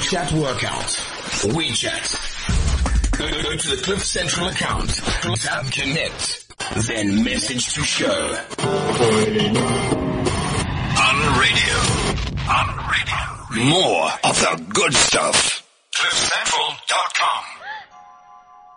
[0.00, 0.90] chat workout.
[1.52, 3.18] WeChat.
[3.18, 4.90] Go, go to the Cliff Central account.
[4.90, 6.46] Tap connect.
[6.86, 8.08] Then message to show.
[8.08, 8.76] On
[11.38, 11.76] radio.
[12.48, 13.20] On radio.
[13.68, 15.66] More of the good stuff.
[15.94, 17.44] CliffCentral.com.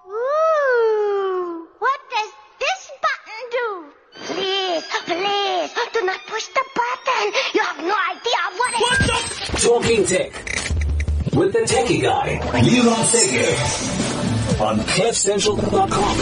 [0.10, 3.86] Ooh, what does this button do?
[4.26, 7.34] Please, please, do not push the button.
[7.54, 9.14] You have no idea what it What the?
[9.62, 10.52] Talking Tech
[11.36, 16.17] with the techie guy, Liron Segev on CliffCentral.com.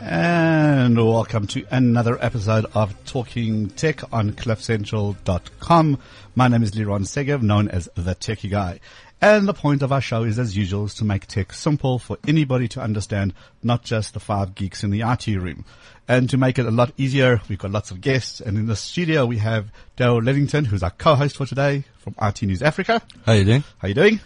[0.00, 5.98] And welcome to another episode of Talking Tech on CliffCentral.com.
[6.36, 8.78] My name is Liron Segev, known as the Techie Guy.
[9.20, 12.18] And the point of our show is, as usual, is to make tech simple for
[12.28, 15.64] anybody to understand, not just the five geeks in the IT room.
[16.06, 18.40] And to make it a lot easier, we've got lots of guests.
[18.40, 22.42] And in the studio, we have Daryl Linington, who's our co-host for today from IT
[22.42, 23.00] News Africa.
[23.24, 23.64] How you doing?
[23.78, 24.20] How you doing?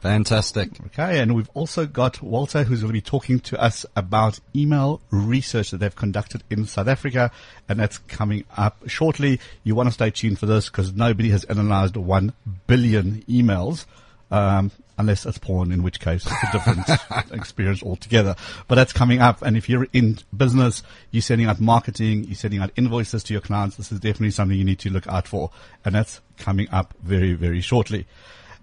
[0.00, 0.70] Fantastic.
[0.86, 5.02] Okay, and we've also got Walter who's going to be talking to us about email
[5.10, 7.30] research that they've conducted in South Africa,
[7.68, 9.38] and that's coming up shortly.
[9.62, 12.32] You want to stay tuned for this because nobody has analyzed one
[12.66, 13.84] billion emails,
[14.30, 18.36] um, unless it's porn, in which case it's a different experience altogether.
[18.68, 22.60] But that's coming up, and if you're in business, you're sending out marketing, you're sending
[22.60, 25.50] out invoices to your clients, this is definitely something you need to look out for,
[25.84, 28.06] and that's coming up very, very shortly.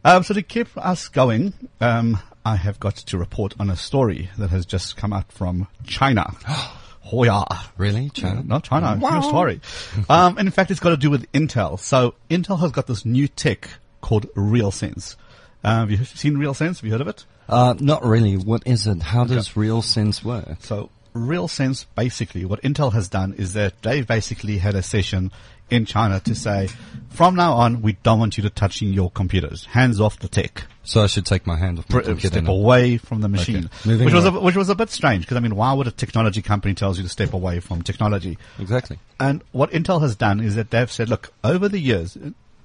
[0.05, 4.29] Um, so to keep us going, um, I have got to report on a story
[4.37, 6.31] that has just come out from China.
[7.11, 7.43] oh yeah.
[7.77, 8.09] Really?
[8.11, 8.43] China?
[8.43, 9.21] Not China, wow.
[9.21, 9.59] story.
[10.09, 11.79] um, and in fact, it's got to do with Intel.
[11.79, 13.69] So Intel has got this new tech
[14.01, 15.17] called RealSense.
[15.67, 16.79] Uh, have you seen Real Sense?
[16.79, 17.25] Have you heard of it?
[17.49, 18.35] Uh, not really.
[18.37, 19.01] What is it?
[19.01, 20.57] How does Real Sense work?
[20.61, 25.31] So Real Sense basically, what Intel has done is that they've basically had a session
[25.69, 26.69] in China to say,
[27.09, 29.65] from now on, we don't want you to touching your computers.
[29.65, 30.63] Hands off the tech.
[30.83, 32.53] So I should take my hand off the computer Step now.
[32.53, 33.69] away from the machine.
[33.85, 34.05] Okay.
[34.05, 36.41] Which was, a, which was a bit strange because I mean, why would a technology
[36.41, 38.37] company tells you to step away from technology?
[38.57, 38.99] Exactly.
[39.19, 42.17] And what Intel has done is that they've said, look, over the years,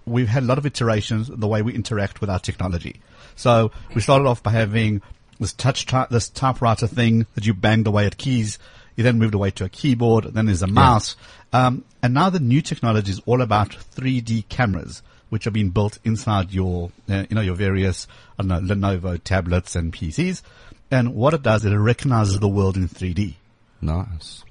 [0.07, 3.01] we've had a lot of iterations in the way we interact with our technology.
[3.37, 5.03] So we started off by having
[5.41, 8.59] this touch, ty- this typewriter thing that you banged away at keys.
[8.97, 10.25] You then moved away to a keyboard.
[10.25, 11.17] Then there's a mouse.
[11.53, 15.99] Um, and now the new technology is all about 3D cameras, which are being built
[16.05, 18.07] inside your, uh, you know, your various,
[18.39, 20.43] I don't know, Lenovo tablets and PCs.
[20.91, 23.35] And what it does, it recognizes the world in 3D.
[23.81, 24.45] Nice.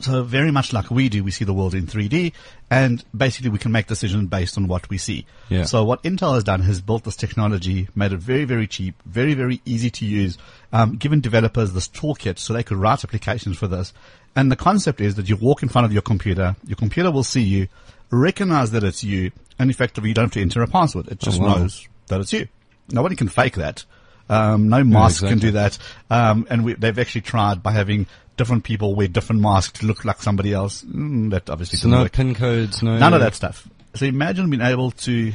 [0.00, 2.32] So very much like we do, we see the world in 3D
[2.70, 5.26] and basically we can make decisions based on what we see.
[5.48, 5.64] Yeah.
[5.64, 9.34] So what Intel has done has built this technology, made it very, very cheap, very,
[9.34, 10.38] very easy to use,
[10.72, 13.92] um, given developers this toolkit so they could write applications for this.
[14.36, 17.24] And the concept is that you walk in front of your computer, your computer will
[17.24, 17.68] see you,
[18.10, 21.08] recognize that it's you, and effectively you don't have to enter a password.
[21.08, 21.56] It just wow.
[21.56, 22.46] knows that it's you.
[22.90, 23.84] Nobody can fake that.
[24.30, 25.48] Um, no mask can exactly.
[25.48, 25.78] do that.
[26.10, 28.06] Um, and we, they've actually tried by having
[28.38, 30.82] different people wear different masks to look like somebody else.
[30.84, 32.12] Mm, that obviously So no work.
[32.12, 32.96] pin codes, no.
[32.96, 33.68] None of that stuff.
[33.94, 35.34] So imagine being able to, you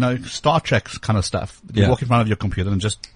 [0.00, 1.60] know, Star Trek kind of stuff.
[1.72, 1.88] You Yeah.
[1.88, 3.08] walk in front of your computer and just.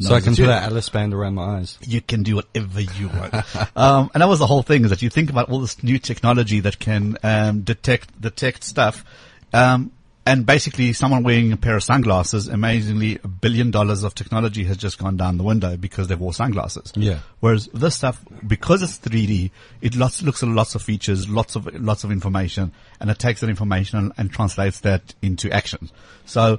[0.00, 1.78] So I can put that Alice band around my eyes.
[1.82, 3.34] You can do whatever you want.
[3.76, 5.98] um, and that was the whole thing is that you think about all this new
[6.00, 9.04] technology that can, um, detect, detect stuff.
[9.52, 9.92] Um,
[10.26, 14.78] and basically someone wearing a pair of sunglasses, amazingly a billion dollars of technology has
[14.78, 16.92] just gone down the window because they wore sunglasses.
[16.96, 17.18] Yeah.
[17.40, 19.50] Whereas this stuff, because it's 3D,
[19.82, 23.40] it lots, looks at lots of features, lots of, lots of information, and it takes
[23.42, 25.90] that information and, and translates that into action.
[26.24, 26.58] So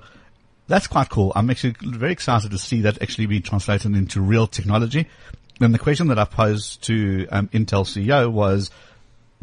[0.68, 1.32] that's quite cool.
[1.36, 5.08] I'm actually very excited to see that actually be translated into real technology.
[5.60, 8.70] And the question that I posed to um, Intel CEO was,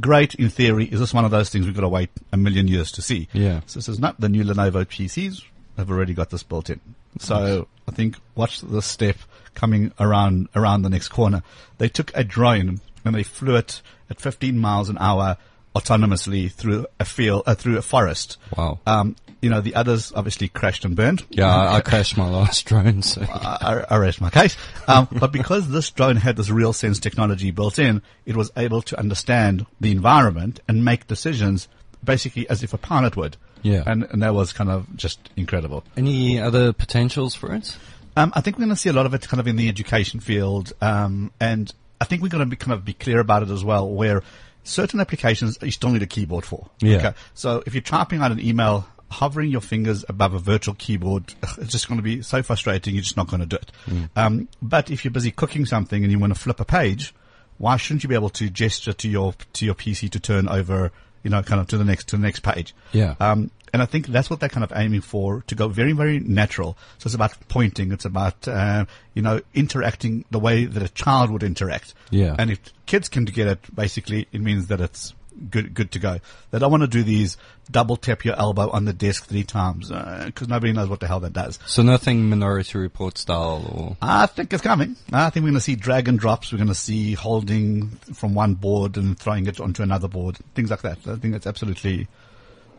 [0.00, 0.86] great in theory.
[0.86, 3.28] Is this one of those things we've got to wait a million years to see?
[3.32, 3.60] Yeah.
[3.66, 5.42] So this is not the new Lenovo PCs
[5.76, 6.80] have already got this built in.
[7.18, 9.16] So I think watch this step
[9.54, 11.42] coming around around the next corner.
[11.78, 15.36] They took a drone and they flew it at 15 miles an hour
[15.74, 18.38] autonomously through a field uh, through a forest.
[18.56, 18.78] Wow.
[18.86, 21.24] Um, you know the others obviously crashed and burned.
[21.30, 23.22] Yeah, I, I crashed my last drone, so.
[23.22, 24.56] I, I rest my case.
[24.86, 28.82] Um, but because this drone had this real sense technology built in, it was able
[28.82, 31.68] to understand the environment and make decisions
[32.04, 33.36] basically as if a pilot would.
[33.62, 33.82] Yeah.
[33.86, 35.84] And, and that was kind of just incredible.
[35.96, 37.76] Any other potentials for it?
[38.16, 39.68] Um, I think we're going to see a lot of it kind of in the
[39.68, 40.72] education field.
[40.80, 43.64] Um, and I think we're going to be kind of be clear about it as
[43.64, 44.22] well, where
[44.64, 46.68] certain applications you still need a keyboard for.
[46.80, 47.12] Yeah.
[47.34, 51.72] So if you're typing out an email, hovering your fingers above a virtual keyboard, it's
[51.72, 52.94] just going to be so frustrating.
[52.94, 53.72] You're just not going to do it.
[54.16, 57.14] Um, but if you're busy cooking something and you want to flip a page,
[57.58, 60.90] why shouldn't you be able to gesture to your to your PC to turn over
[61.22, 62.74] you know, kind of to the next, to the next page.
[62.92, 63.14] Yeah.
[63.20, 66.20] Um, and I think that's what they're kind of aiming for to go very, very
[66.20, 66.76] natural.
[66.98, 67.90] So it's about pointing.
[67.90, 68.84] It's about, uh,
[69.14, 71.94] you know, interacting the way that a child would interact.
[72.10, 72.36] Yeah.
[72.38, 75.14] And if kids can get it, basically, it means that it's
[75.50, 76.18] good, good to go.
[76.50, 77.36] They don't want to do these
[77.70, 81.20] double tap your elbow on the desk three times, because nobody knows what the hell
[81.20, 81.58] that does.
[81.66, 84.96] So nothing Minority Report style or I think it's coming.
[85.12, 86.52] I think we're going to see drag and drops.
[86.52, 90.70] We're going to see holding from one board and throwing it onto another board, things
[90.70, 90.98] like that.
[91.06, 92.08] I think it's absolutely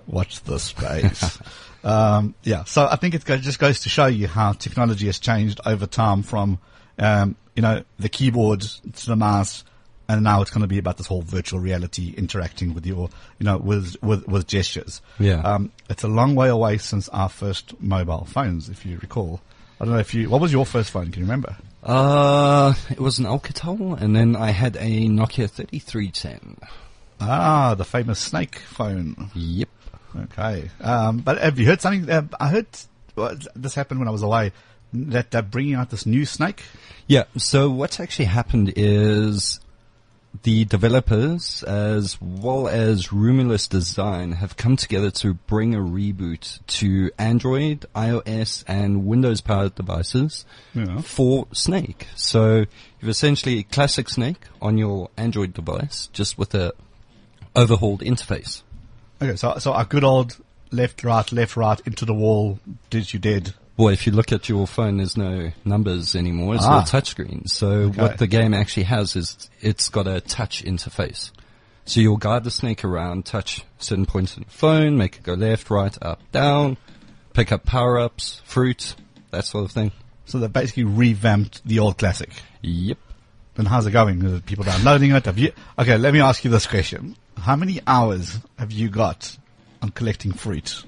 [0.08, 1.40] watch the space.
[1.84, 2.64] um, yeah.
[2.66, 6.24] So I think it just goes to show you how technology has changed over time
[6.24, 6.60] from,
[7.00, 9.64] um, you know, the keyboard to the mouse.
[10.14, 13.46] And now it's going to be about this whole virtual reality interacting with your, you
[13.46, 15.02] know, with, with, with gestures.
[15.20, 15.42] Yeah.
[15.42, 19.42] Um, it's a long way away since our first mobile phones, if you recall.
[19.82, 21.12] I don't know if you, what was your first phone?
[21.12, 21.58] Can you remember?
[21.82, 26.58] Uh, it was an Alcatel, and then I had a Nokia 3310.
[27.20, 29.32] Ah, the famous snake phone.
[29.34, 29.70] Yep.
[30.16, 30.70] Okay.
[30.80, 32.10] Um, but have you heard something?
[32.10, 32.68] Uh, I heard
[33.16, 34.52] well, this happened when I was away.
[34.94, 36.62] That they're bringing out this new snake.
[37.08, 37.24] Yeah.
[37.38, 39.60] So what's actually happened is
[40.42, 47.12] the developers, as well as Rumilus Design, have come together to bring a reboot to
[47.18, 50.44] Android, iOS, and Windows-powered devices
[50.74, 51.02] Yeah.
[51.02, 52.08] for Snake.
[52.16, 52.66] So
[53.00, 56.74] you've essentially a classic Snake on your Android device, just with a
[57.56, 58.64] overhauled interface.
[59.22, 60.36] Okay, so so our good old
[60.72, 62.60] left, right, left, right into the wall.
[62.90, 63.54] Did you dead?
[63.76, 66.56] Well, if you look at your phone, there's no numbers anymore.
[66.56, 66.76] It's Ah.
[66.76, 67.50] all touchscreen.
[67.50, 68.02] So Okay.
[68.02, 71.32] what the game actually has is it's got a touch interface.
[71.86, 75.34] So you'll guide the snake around, touch certain points on the phone, make it go
[75.34, 76.78] left, right, up, down,
[77.34, 78.96] pick up power-ups, fruit,
[79.32, 79.92] that sort of thing.
[80.26, 82.30] So they basically revamped the old classic.
[82.62, 82.98] Yep.
[83.58, 84.24] And how's it going?
[84.26, 85.26] Are people downloading it?
[85.26, 85.52] Have you?
[85.78, 89.36] Okay, let me ask you this question: How many hours have you got
[89.82, 90.84] on collecting fruit?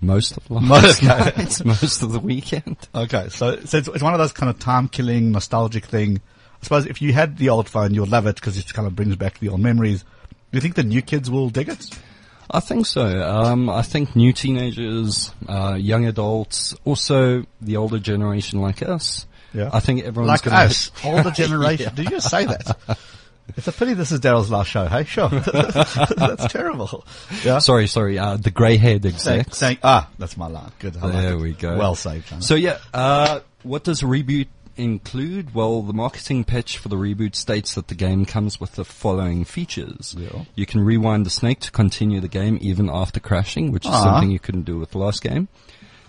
[0.00, 2.76] Most of the Most- nights, most of the weekend.
[2.94, 6.20] Okay, so, so it's, it's one of those kind of time-killing, nostalgic thing.
[6.60, 8.94] I suppose if you had the old phone, you'll love it because it kind of
[8.96, 10.02] brings back the old memories.
[10.02, 10.08] Do
[10.52, 11.98] you think the new kids will dig it?
[12.50, 13.04] I think so.
[13.28, 19.26] Um, I think new teenagers, uh, young adults, also the older generation like us.
[19.52, 19.70] Yeah.
[19.72, 21.94] I think everyone's Like gonna us, older generation.
[21.94, 22.98] Did you say that?
[23.56, 25.04] It's a pity this is Daryl's last show, hey?
[25.04, 25.28] Sure.
[26.16, 27.04] that's terrible.
[27.44, 27.58] Yeah.
[27.58, 28.18] Sorry, sorry.
[28.18, 30.72] Uh, the grey-haired saying, ah, that's my line.
[30.78, 30.96] Good.
[30.96, 31.40] I like There it.
[31.40, 31.76] we go.
[31.78, 32.42] Well saved.
[32.42, 35.54] So yeah, uh, what does reboot include?
[35.54, 39.44] Well, the marketing pitch for the reboot states that the game comes with the following
[39.44, 40.14] features.
[40.18, 40.44] Yeah.
[40.54, 44.02] You can rewind the snake to continue the game even after crashing, which is Ah.
[44.04, 45.48] something you couldn't do with the last game.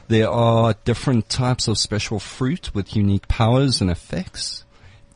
[0.10, 4.64] There are different types of special fruit with unique powers and effects.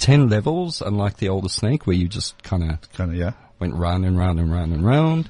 [0.01, 3.33] Ten levels, unlike the older snake where you just kind of kind of, yeah.
[3.59, 5.29] went round and round and round and round.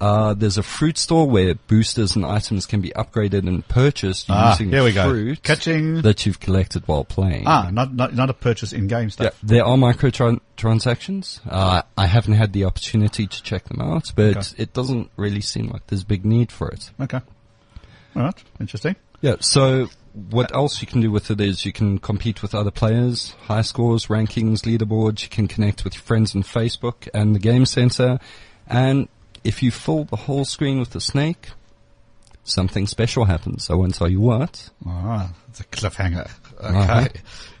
[0.00, 4.50] Uh, there's a fruit store where boosters and items can be upgraded and purchased Ah,
[4.52, 5.08] using here we go.
[5.08, 6.02] fruit Catching.
[6.02, 7.44] that you've collected while playing.
[7.46, 9.32] Ah, not, not, not a purchase in-game stuff.
[9.32, 11.40] Yeah, there are microtransactions.
[11.48, 14.48] Uh, I haven't had the opportunity to check them out, but Okay.
[14.62, 16.90] it doesn't really seem like there's big need for it.
[17.00, 17.20] Okay.
[18.14, 18.44] All right.
[18.60, 18.96] Interesting.
[19.22, 19.88] Yeah, so
[20.30, 23.62] what else you can do with it is you can compete with other players, high
[23.62, 28.18] scores, rankings, leaderboards, you can connect with your friends on Facebook and the game center,
[28.66, 29.08] and
[29.44, 31.50] if you fill the whole screen with the snake,
[32.44, 33.68] something special happens.
[33.70, 34.70] I won't tell you what.
[34.86, 36.30] Ah, it's a cliffhanger.
[36.58, 36.68] Okay.
[36.68, 37.08] Uh-huh.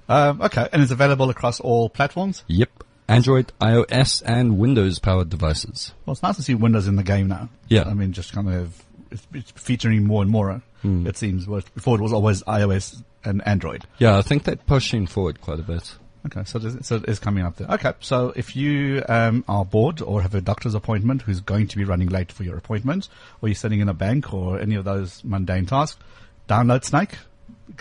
[0.08, 0.68] Um, okay.
[0.72, 2.44] And it's available across all platforms?
[2.48, 2.70] Yep.
[3.08, 5.92] Android, iOS, and Windows powered devices.
[6.04, 7.48] Well, it's nice to see Windows in the game now.
[7.68, 7.84] Yeah.
[7.86, 11.06] I mean, just kind of, it's, it's featuring more and more, Hmm.
[11.06, 11.46] it seems.
[11.46, 13.84] Before it was always iOS and Android.
[13.98, 15.94] Yeah, I think they're pushing forward quite a bit.
[16.26, 17.68] Okay, so, it is- so it is coming up there.
[17.70, 21.76] Okay, so if you um, are bored or have a doctor's appointment who's going to
[21.76, 23.08] be running late for your appointment,
[23.40, 26.00] or you're sitting in a bank or any of those mundane tasks,
[26.48, 27.16] download Snake.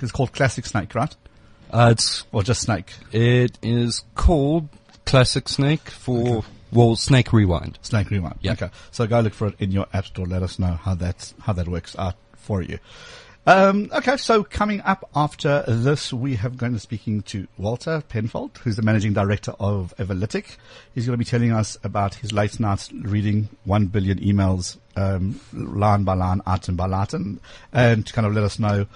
[0.01, 1.15] It's called Classic Snake, right?
[1.72, 2.94] Uh, it's Or just Snake?
[3.12, 4.70] it is called
[5.05, 7.80] Classic Snake for well Snake Rewind.
[7.82, 8.38] Snake Rewind.
[8.42, 8.54] Yeah.
[8.54, 8.70] Okay.
[8.92, 10.26] So go look for it in your app store.
[10.26, 12.80] Let us know how that's, how that works out for you.
[13.48, 14.18] Um, okay.
[14.18, 18.76] So coming up after this, we have going to be speaking to Walter Penfold, who's
[18.76, 20.58] the managing director of Everlytic.
[20.94, 25.40] He's going to be telling us about his late nights reading one billion emails, um,
[25.54, 27.40] line by line, item by item,
[27.72, 28.88] and to kind of let us know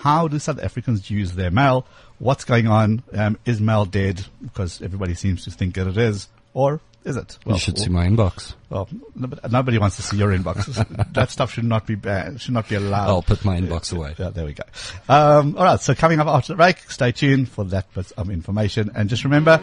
[0.00, 1.84] how do South Africans use their mail?
[2.18, 3.02] What's going on?
[3.12, 4.24] Um, is mail dead?
[4.40, 6.28] Because everybody seems to think that it is.
[6.54, 7.38] Or is it?
[7.46, 8.54] Well, you should see my inbox.
[8.70, 10.66] Well, no- nobody wants to see your inbox.
[11.14, 13.08] that stuff should not be banned, should not be allowed.
[13.08, 14.14] I'll put my inbox away.
[14.18, 14.64] Yeah, there we go.
[15.08, 18.30] Um, all right, so coming up after the break, stay tuned for that bit of
[18.30, 18.90] information.
[18.94, 19.60] And just remember,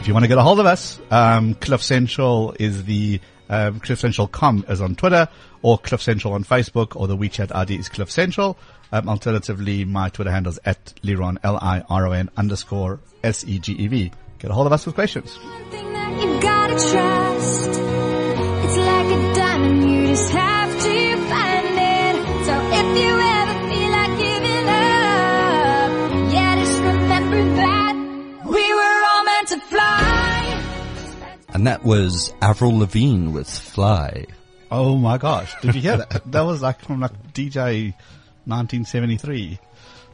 [0.00, 3.78] if you want to get a hold of us, um, Cliff Central is the Um,
[3.78, 5.28] CliffCentral.com is on Twitter
[5.62, 8.58] or Cliff Central on Facebook or the WeChat ID is Cliff Central.
[8.90, 14.10] Um, alternatively, my Twitter handle is at Liron, L-I-R-O-N underscore S-E-G-E-V.
[14.38, 15.32] Get a hold of us with questions.
[15.32, 17.68] Something that you gotta trust.
[17.68, 22.44] It's like a diamond, you just have to find it.
[22.46, 27.94] So if you ever feel like giving up, yeah, just remember that
[28.44, 30.62] we were all meant to fly.
[31.54, 34.26] And that was Avril Lavigne with Fly.
[34.70, 35.54] Oh my gosh.
[35.62, 36.22] Did you hear that?
[36.32, 37.94] that was like from like DJ
[38.44, 39.58] 1973.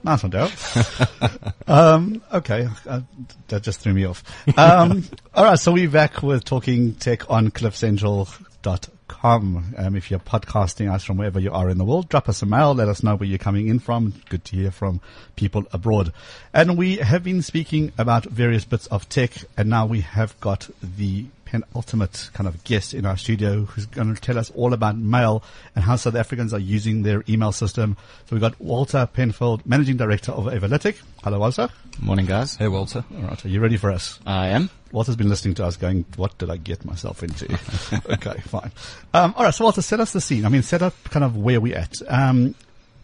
[0.04, 1.52] Nice one, Daryl.
[1.68, 2.68] um, okay.
[2.88, 3.00] Uh,
[3.48, 4.22] that just threw me off.
[4.58, 5.04] Um,
[5.34, 5.58] all right.
[5.58, 9.74] So we're back with talking tech on cliffcentral.com.
[9.76, 12.46] Um, if you're podcasting us from wherever you are in the world, drop us a
[12.46, 12.74] mail.
[12.74, 14.12] Let us know where you're coming in from.
[14.28, 15.00] Good to hear from
[15.36, 16.12] people abroad.
[16.52, 20.68] And we have been speaking about various bits of tech and now we have got
[20.82, 24.96] the penultimate kind of guest in our studio who's going to tell us all about
[24.96, 25.44] mail
[25.76, 27.94] and how South Africans are using their email system.
[28.24, 30.96] So we've got Walter Penfold, Managing Director of Everlytic.
[31.22, 31.68] Hello, Walter.
[32.00, 32.56] Morning, guys.
[32.56, 33.04] Hey, Walter.
[33.14, 34.18] All right, are you ready for us?
[34.26, 34.70] I am.
[34.92, 37.52] Walter's been listening to us going, what did I get myself into?
[38.10, 38.72] okay, fine.
[39.12, 40.46] Um, all right, so Walter, set us the scene.
[40.46, 41.96] I mean, set up kind of where we're at.
[42.08, 42.54] Um,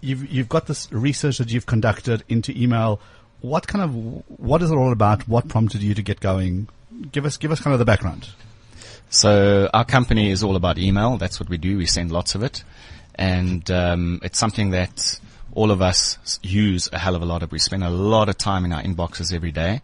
[0.01, 2.99] you've, you've got this research that you've conducted into email.
[3.43, 5.29] What kind of, what is it all about?
[5.29, 6.69] What prompted you to get going?
[7.13, 8.29] Give us, give us kind of the background.
[9.11, 11.17] So our company is all about email.
[11.17, 11.79] That's what we do.
[11.79, 12.63] We send lots of it,
[13.15, 15.19] and um, it's something that
[15.53, 17.51] all of us use a hell of a lot of.
[17.51, 19.81] We spend a lot of time in our inboxes every day,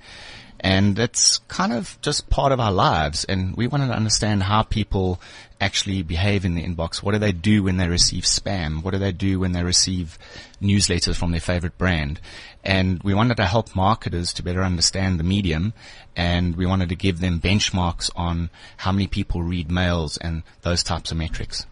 [0.61, 3.25] and it's kind of just part of our lives.
[3.25, 5.21] And we wanted to understand how people
[5.61, 7.03] actually behave in the inbox.
[7.03, 8.83] What do they do when they receive spam?
[8.83, 10.19] What do they do when they receive
[10.61, 12.21] newsletters from their favorite brand?
[12.65, 15.75] And we wanted to help marketers to better understand the medium
[16.17, 20.83] and we wanted to give them benchmarks on how many people read mails and those
[20.83, 21.67] types of metrics.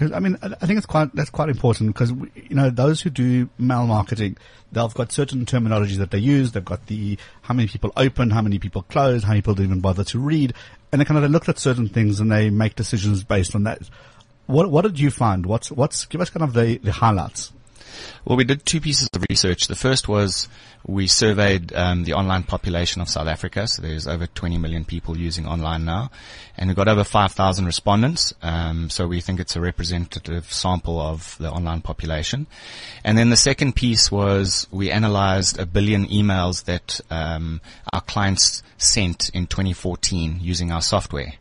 [0.00, 3.48] I mean, I think it's quite, that's quite important because, you know, those who do
[3.58, 4.36] mail marketing,
[4.70, 6.52] they've got certain terminology that they use.
[6.52, 9.80] They've got the, how many people open, how many people close, how many people even
[9.80, 10.54] bother to read.
[10.92, 13.82] And they kind of look at certain things and they make decisions based on that.
[14.46, 15.46] What, what did you find?
[15.46, 17.52] What's, what's, give us kind of the, the highlights.
[18.24, 19.68] Well, we did two pieces of research.
[19.68, 20.48] The first was
[20.86, 23.66] we surveyed um, the online population of South Africa.
[23.66, 26.10] So there's over 20 million people using online now,
[26.56, 28.34] and we got over 5,000 respondents.
[28.42, 32.46] Um, so we think it's a representative sample of the online population.
[33.04, 37.60] And then the second piece was we analyzed a billion emails that um,
[37.92, 41.34] our clients sent in 2014 using our software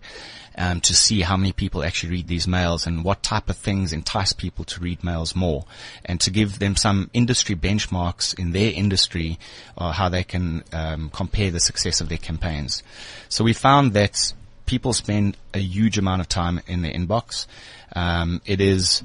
[0.58, 3.94] um, to see how many people actually read these mails and what type of things
[3.94, 5.66] entice people to read mails more,
[6.06, 9.38] and to give them some industry benchmarks in their industry,
[9.78, 12.84] uh, how they can um, compare the success of their campaigns.
[13.30, 14.34] So we found that
[14.66, 17.48] people spend a huge amount of time in their inbox.
[17.96, 19.02] Um, it is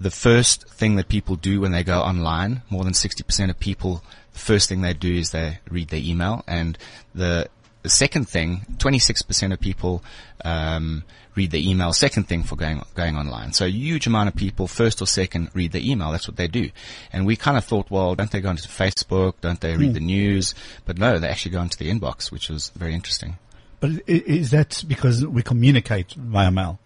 [0.00, 2.62] the first thing that people do when they go online.
[2.70, 4.02] More than 60% of people,
[4.32, 6.42] the first thing they do is they read their email.
[6.46, 6.78] And
[7.14, 7.48] the,
[7.82, 10.02] the second thing, 26% of people
[10.44, 11.02] um,
[11.34, 11.92] read the email.
[11.92, 13.52] Second thing for going going online.
[13.52, 16.10] So a huge amount of people, first or second, read the email.
[16.12, 16.70] That's what they do.
[17.12, 19.34] And we kind of thought, well, don't they go into Facebook?
[19.40, 20.54] Don't they read the news?
[20.84, 23.38] But no, they actually go into the inbox, which was very interesting.
[23.80, 26.78] But is that because we communicate via mail?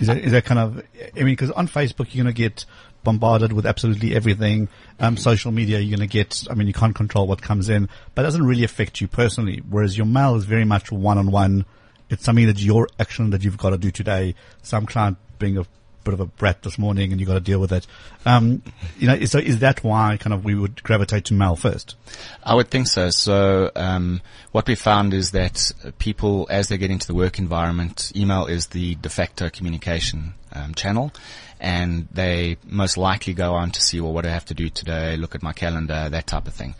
[0.00, 0.82] Is that, is that kind of,
[1.16, 2.66] I mean, because on Facebook you're going to get
[3.06, 4.68] bombarded with absolutely everything.
[4.98, 7.88] Um, social media you're going to get, I mean, you can't control what comes in,
[8.16, 9.62] but it doesn't really affect you personally.
[9.70, 11.66] Whereas your mail is very much one on one.
[12.10, 14.34] It's something that your action that you've got to do today.
[14.62, 15.64] Some client being a
[16.02, 17.86] bit of a brat this morning and you've got to deal with it.
[18.24, 18.64] Um,
[18.98, 21.94] you know, so is that why kind of we would gravitate to mail first?
[22.42, 23.10] I would think so.
[23.10, 24.20] So um,
[24.50, 28.68] what we found is that people, as they get into the work environment, email is
[28.68, 31.12] the de facto communication um, channel,
[31.60, 34.68] and they most likely go on to see, well, what do I have to do
[34.68, 35.16] today?
[35.16, 36.74] Look at my calendar, that type of thing.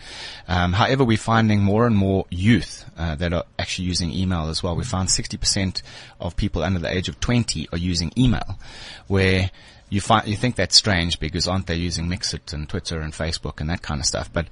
[0.48, 4.62] Um, however, we're finding more and more youth uh, that are actually using email as
[4.62, 4.76] well.
[4.76, 5.82] We found 60%
[6.20, 8.58] of people under the age of 20 are using email,
[9.06, 9.50] where
[9.88, 13.60] you find you think that's strange because aren't they using MXit and Twitter and Facebook
[13.60, 14.32] and that kind of stuff?
[14.32, 14.48] But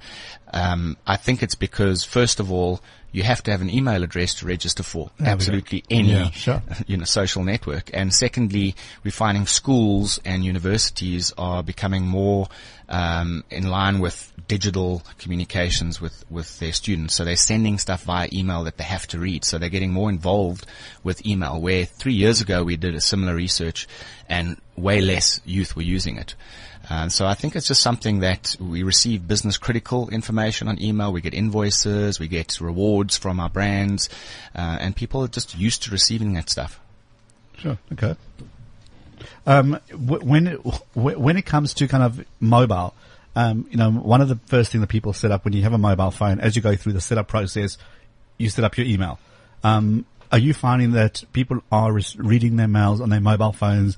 [0.53, 2.81] um, I think it's because first of all
[3.15, 6.61] you have to have an email address to register for absolutely any Yeah, sure.
[6.87, 7.89] you know social network.
[7.93, 12.49] And secondly, we're finding schools and universities are becoming more
[12.89, 17.15] um, in line with digital communications with with their students.
[17.15, 19.45] So they're sending stuff via email that they have to read.
[19.45, 20.67] So they're getting more involved
[21.01, 21.61] with email.
[21.61, 23.87] Where three years ago we did a similar research,
[24.27, 26.35] and way less youth were using it.
[26.89, 31.11] And so I think it's just something that we receive business critical information on email.
[31.11, 34.09] We get invoices, we get rewards from our brands,
[34.55, 36.79] uh, and people are just used to receiving that stuff.
[37.57, 37.77] Sure.
[37.93, 38.15] Okay.
[39.47, 40.57] Um, when it,
[40.93, 42.93] when it comes to kind of mobile,
[43.35, 45.73] um, you know, one of the first thing that people set up when you have
[45.73, 47.77] a mobile phone, as you go through the setup process,
[48.37, 49.19] you set up your email.
[49.63, 53.97] Um, are you finding that people are reading their mails on their mobile phones?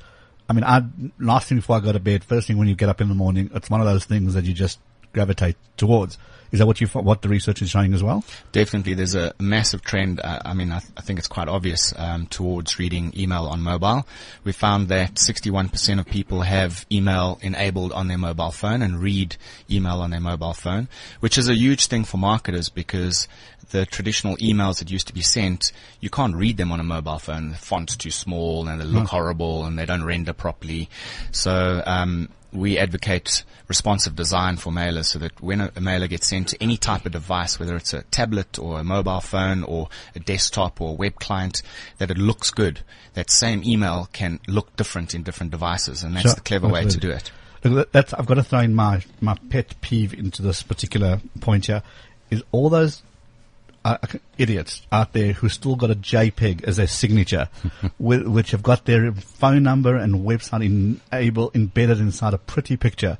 [0.49, 0.83] I mean, I
[1.19, 3.15] last thing before I go to bed, first thing when you get up in the
[3.15, 4.79] morning, it's one of those things that you just
[5.13, 6.17] gravitate towards.
[6.51, 8.23] Is that what you what the research is showing as well?
[8.53, 10.21] Definitely, there's a massive trend.
[10.21, 13.61] Uh, I mean, I, th- I think it's quite obvious um, towards reading email on
[13.61, 14.07] mobile.
[14.45, 19.35] We found that 61% of people have email enabled on their mobile phone and read
[19.69, 20.87] email on their mobile phone,
[21.19, 23.27] which is a huge thing for marketers because
[23.71, 27.19] the traditional emails that used to be sent, you can't read them on a mobile
[27.19, 27.49] phone.
[27.49, 30.89] The font's too small and they look horrible and they don't render properly.
[31.31, 36.27] So um, we advocate responsive design for mailers so that when a, a mailer gets
[36.27, 39.89] sent to any type of device, whether it's a tablet or a mobile phone or
[40.15, 41.61] a desktop or a web client,
[41.97, 42.81] that it looks good.
[43.13, 46.35] That same email can look different in different devices, and that's Sure.
[46.35, 47.31] the clever way to do it.
[47.63, 51.65] Look, that's, I've got to throw in my, my pet peeve into this particular point
[51.65, 51.83] here
[52.29, 53.01] is all those
[53.87, 57.47] uh, idiots out there who still got a JPEG as their signature,
[57.97, 60.65] whi- which have got their phone number and website
[61.11, 63.17] enable embedded inside a pretty picture.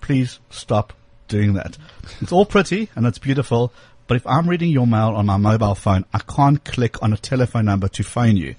[0.00, 0.92] Please stop
[1.28, 1.76] doing that.
[2.20, 3.72] It's all pretty and it's beautiful,
[4.06, 7.16] but if I'm reading your mail on my mobile phone, I can't click on a
[7.18, 8.54] telephone number to phone you.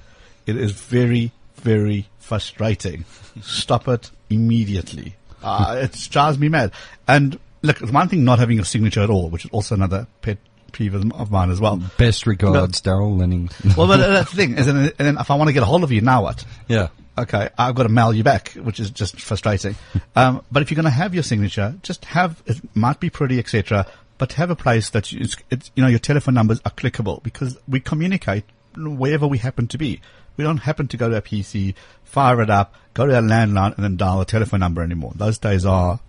[0.45, 3.05] It is very, very frustrating.
[3.41, 5.15] Stop it immediately.
[5.41, 6.71] Uh, it drives me mad.
[7.07, 10.05] And look, it's one thing not having a signature at all, which is also another
[10.21, 10.37] pet
[10.69, 11.81] peeve of mine as well.
[11.97, 13.49] Best regards, Daryl Lenning.
[13.77, 14.57] Well, but that's the thing.
[14.57, 16.43] Is and then if I want to get a hold of you, now what?
[16.67, 16.89] yeah.
[17.17, 19.75] Okay, I've got to mail you back, which is just frustrating.
[20.15, 23.39] Um, but if you're going to have your signature, just have it might be pretty,
[23.39, 23.85] etc.
[24.17, 27.23] But have a place that you, it's, it's, you know your telephone numbers are clickable
[27.23, 28.43] because we communicate
[28.75, 30.01] wherever we happen to be.
[30.35, 33.75] We don't happen to go to a PC, fire it up, go to a landline,
[33.75, 35.13] and then dial a telephone number anymore.
[35.15, 35.99] Those days are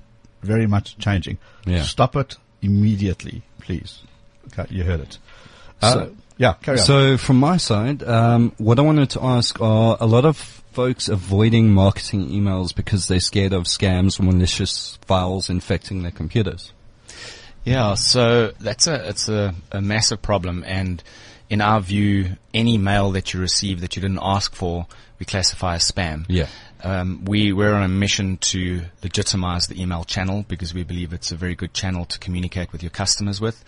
[0.42, 1.38] very much changing.
[1.66, 1.82] Yeah.
[1.82, 4.02] Stop it immediately, please.
[4.70, 5.18] You heard it.
[5.82, 6.84] Uh, So- yeah, carry on.
[6.84, 10.36] So from my side, um, what I wanted to ask are a lot of
[10.72, 16.72] folks avoiding marketing emails because they're scared of scams or malicious files infecting their computers.
[17.64, 21.02] Yeah, so that's a it's a, a massive problem, and
[21.50, 24.86] in our view, any mail that you receive that you didn't ask for,
[25.18, 26.24] we classify as spam.
[26.28, 26.46] Yeah.
[26.82, 31.32] Um, we we're on a mission to legitimize the email channel because we believe it's
[31.32, 33.62] a very good channel to communicate with your customers with,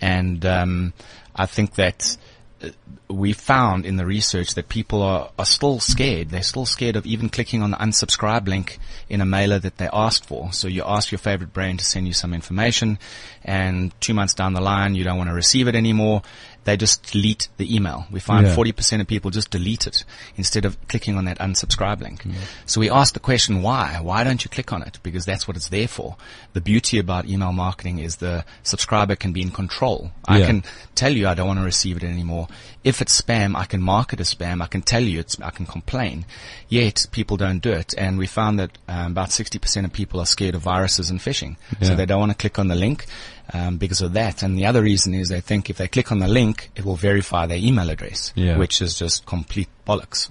[0.00, 0.92] and um,
[1.34, 2.16] I think that
[2.62, 2.68] uh,
[3.08, 6.28] we found in the research that people are, are still scared.
[6.28, 9.88] They're still scared of even clicking on the unsubscribe link in a mailer that they
[9.92, 10.52] asked for.
[10.52, 12.98] So you ask your favorite brand to send you some information
[13.42, 16.22] and two months down the line, you don't want to receive it anymore.
[16.64, 18.06] They just delete the email.
[18.10, 18.54] We find Yeah.
[18.54, 20.04] 40% of people just delete it
[20.36, 22.22] instead of clicking on that unsubscribe link.
[22.66, 23.98] So we asked the question, why?
[24.02, 24.98] Why don't you click on it?
[25.02, 26.16] Because that's what it's there for.
[26.52, 30.12] The beauty about email marketing is the subscriber can be in control.
[30.28, 30.46] I Yeah.
[30.46, 32.46] can tell you I don't want to receive it anymore.
[32.84, 34.62] If it's spam, I can mark it as spam.
[34.62, 36.24] I can tell you it's, I can complain.
[36.68, 37.94] Yet people don't do it.
[37.96, 41.56] And we found that um, about 60% of people are scared of viruses and phishing.
[41.82, 43.06] So they don't want to click on the link.
[43.52, 46.20] Um, because of that, and the other reason is they think if they click on
[46.20, 48.56] the link, it will verify their email address, Yeah.
[48.58, 50.30] which is just complete bollocks.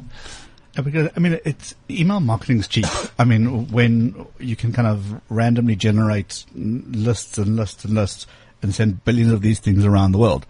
[0.82, 2.86] Because I mean, it's email marketing is cheap.
[3.17, 8.25] I mean, when you can kind of randomly generate lists and lists and lists
[8.62, 10.45] and send billions of these things around the world,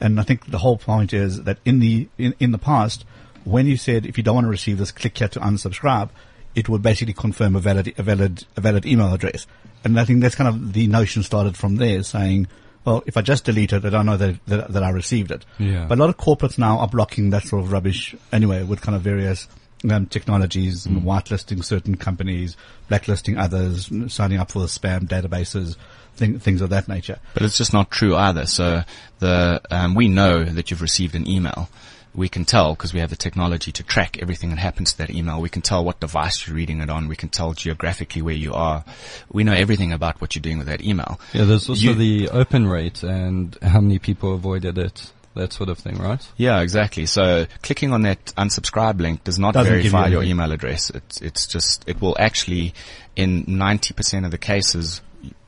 [0.00, 3.04] and I think the whole point is that in the in, in the past,
[3.44, 6.08] when you said if you don't want to receive this, click here to unsubscribe,
[6.54, 9.46] it would basically confirm a valid a valid a valid email address,
[9.84, 12.48] and I think that's kind of the notion started from there, saying.
[12.84, 15.46] Well, if I just delete it, I don't know that, that, that I received it.
[15.58, 15.86] Yeah.
[15.86, 18.94] But a lot of corporates now are blocking that sort of rubbish anyway with kind
[18.94, 19.48] of various
[19.90, 22.56] um, technologies, and whitelisting certain companies,
[22.88, 25.76] blacklisting others, signing up for the spam databases,
[26.16, 27.18] thing, things of that nature.
[27.34, 28.46] But it's just not true either.
[28.46, 28.82] So
[29.18, 31.68] the um, we know that you've received an email.
[32.14, 35.10] We can tell because we have the technology to track everything that happens to that
[35.10, 35.40] email.
[35.40, 37.08] We can tell what device you're reading it on.
[37.08, 38.84] We can tell geographically where you are.
[39.32, 41.20] We know everything about what you're doing with that email.
[41.32, 45.68] Yeah, there's also You- the open rate and how many people avoided it, that sort
[45.68, 46.24] of thing, right?
[46.36, 47.06] Yeah, exactly.
[47.06, 50.90] So clicking on that unsubscribe link does not Doesn't verify you your email address.
[50.90, 52.74] It's, it's just, it will actually,
[53.16, 55.00] in 90% of the cases,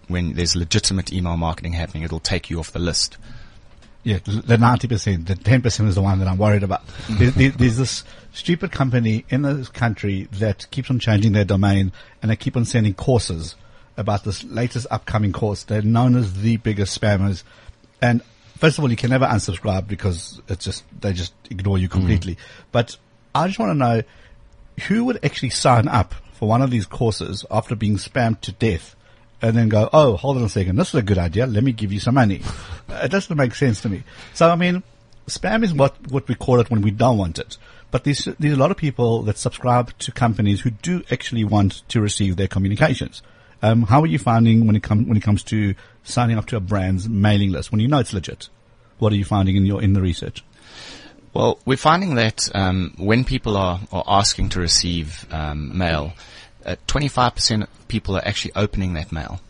[0.08, 3.16] when there's legitimate email marketing happening, it'll take you off the list.
[4.06, 6.86] Yeah, the ninety percent, the ten percent is the one that I'm worried about.
[6.86, 7.16] Mm-hmm.
[7.18, 11.90] There, there- there's this stupid company in this country that keeps on changing their domain,
[12.22, 13.56] and they keep on sending courses
[13.96, 15.64] about this latest upcoming course.
[15.64, 17.42] They're known as the biggest spammers,
[18.00, 18.22] and
[18.58, 21.92] first of all, you can never unsubscribe because it's just they just ignore you mm.
[21.92, 22.38] completely.
[22.70, 22.96] But
[23.34, 24.02] I just want to know
[24.86, 28.95] who would actually sign up for one of these courses after being spammed to death
[29.42, 31.46] and then go, oh, hold on a second, this is a good idea.
[31.46, 32.42] Let me give you some money.
[32.88, 34.04] It doesn't make sense to me.
[34.32, 34.84] So, I mean,
[35.26, 37.58] spam is what, what we call it when we don't want it.
[37.90, 41.86] But there's, there's a lot of people that subscribe to companies who do actually want
[41.88, 43.22] to receive their communications.
[43.62, 46.56] Um, how are you finding when it comes when it comes to signing up to
[46.56, 48.48] a brand's mailing list when you know it's legit?
[48.98, 50.44] What are you finding in your in the research?
[51.32, 56.14] Well, we're finding that um, when people are, are asking to receive um, mail,
[56.66, 59.40] uh, 25% of people are actually opening that mail,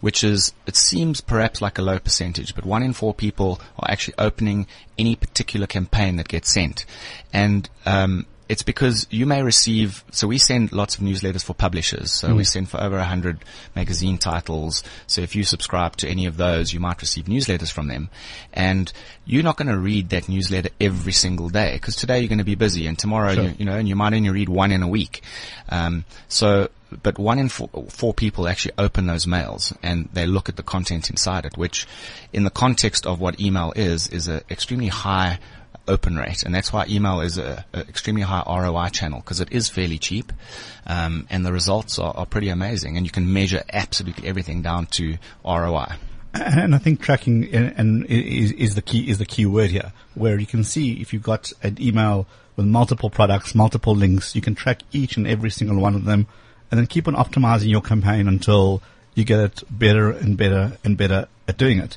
[0.00, 3.90] which is, it seems perhaps like a low percentage, but one in four people are
[3.90, 4.66] actually opening
[4.98, 6.84] any particular campaign that gets sent.
[7.32, 12.10] And um, it's because you may receive, so we send lots of newsletters for publishers.
[12.12, 13.44] So we send for over 100
[13.76, 14.82] magazine titles.
[15.06, 18.08] So if you subscribe to any of those, you might receive newsletters from them.
[18.54, 18.90] And
[19.26, 22.44] you're not going to read that newsletter every single day because today you're going to
[22.44, 24.88] be busy and tomorrow, you, you know, and you might only read one in a
[24.88, 25.22] week.
[25.68, 26.70] Um, so,
[27.02, 30.62] but one in four, four people actually open those mails and they look at the
[30.62, 31.86] content inside it, which
[32.32, 35.38] in the context of what email is, is an extremely high
[35.88, 39.50] open rate, and that's why email is a, a extremely high ROI channel because it
[39.50, 40.32] is fairly cheap,
[40.86, 44.86] um, and the results are, are pretty amazing, and you can measure absolutely everything down
[44.86, 45.92] to ROI.
[46.34, 49.92] And I think tracking and, and is, is the key is the key word here,
[50.14, 54.42] where you can see if you've got an email with multiple products, multiple links, you
[54.42, 56.26] can track each and every single one of them,
[56.70, 58.82] and then keep on optimizing your campaign until
[59.14, 61.96] you get it better and better and better at doing it.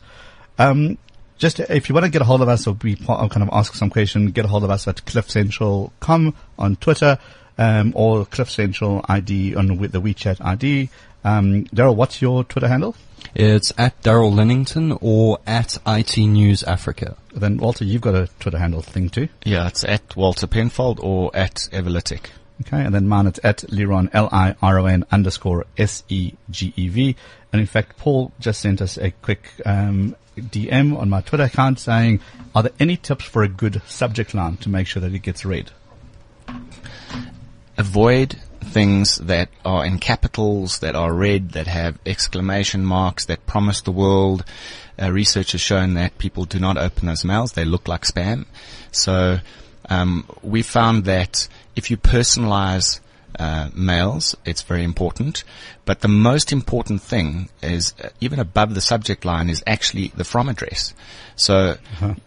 [0.57, 0.97] Um,
[1.41, 3.41] just if you want to get a hold of us or be part of kind
[3.41, 7.17] of ask some question, get a hold of us at cliffcentral.com on Twitter,
[7.57, 10.89] um, or Cliff Central ID on with the WeChat ID.
[11.23, 12.95] Um, Daryl, what's your Twitter handle?
[13.33, 17.17] It's at Daryl Linington or at IT News Africa.
[17.33, 19.27] Then Walter, you've got a Twitter handle thing too.
[19.43, 22.27] Yeah, it's at Walter Penfold or at Everlytic.
[22.61, 27.15] Okay, and then mine it's at Liron, L-I-R-O-N underscore S-E-G-E-V.
[27.51, 31.79] And in fact, Paul just sent us a quick um, DM on my Twitter account
[31.79, 32.19] saying,
[32.53, 35.45] are there any tips for a good subject line to make sure that it gets
[35.45, 35.71] read?
[37.81, 43.81] avoid things that are in capitals, that are red, that have exclamation marks, that promise
[43.81, 44.45] the world.
[45.01, 48.45] Uh, research has shown that people do not open those mails; they look like spam.
[48.91, 49.39] So
[49.89, 52.99] um, we found that if you personalize
[53.39, 55.43] uh, mails, it's very important.
[55.85, 60.23] But the most important thing is, uh, even above the subject line, is actually the
[60.23, 60.93] from address.
[61.35, 61.77] So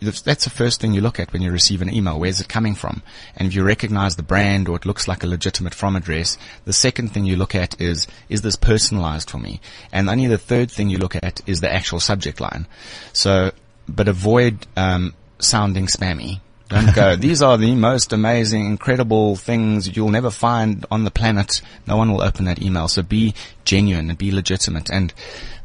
[0.01, 2.19] that's- that's the first thing you look at when you receive an email.
[2.19, 3.03] Where's it coming from?
[3.37, 6.73] And if you recognize the brand or it looks like a legitimate from address, the
[6.73, 9.61] second thing you look at is, is this personalized for me?
[9.93, 12.67] And only the third thing you look at is the actual subject line.
[13.13, 13.53] So,
[13.89, 16.41] but avoid um, sounding spammy.
[16.69, 17.15] Don't go.
[17.15, 21.61] These are the most amazing, incredible things you'll never find on the planet.
[21.87, 22.89] No one will open that email.
[22.89, 24.91] So be genuine and be legitimate.
[24.91, 25.13] And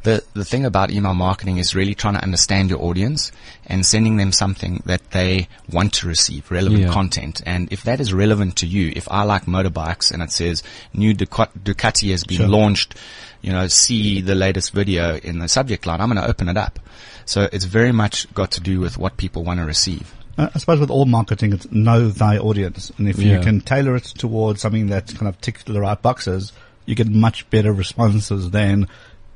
[0.03, 3.31] the the thing about email marketing is really trying to understand your audience
[3.65, 6.91] and sending them something that they want to receive, relevant Yeah.
[6.93, 7.41] content.
[7.45, 11.13] And if that is relevant to you, if I like motorbikes and it says new
[11.13, 12.95] Ducat- Ducati has been launched,
[13.41, 16.57] you know, see the latest video in the subject line, I'm going to open it
[16.57, 16.77] up.
[17.25, 20.13] So it's very much got to do with what people want to receive.
[20.39, 22.91] Uh, I suppose with all marketing, it's know thy audience.
[22.97, 26.53] And if you can tailor it towards something that kind of ticks the right boxes,
[26.85, 28.87] you get much better responses than,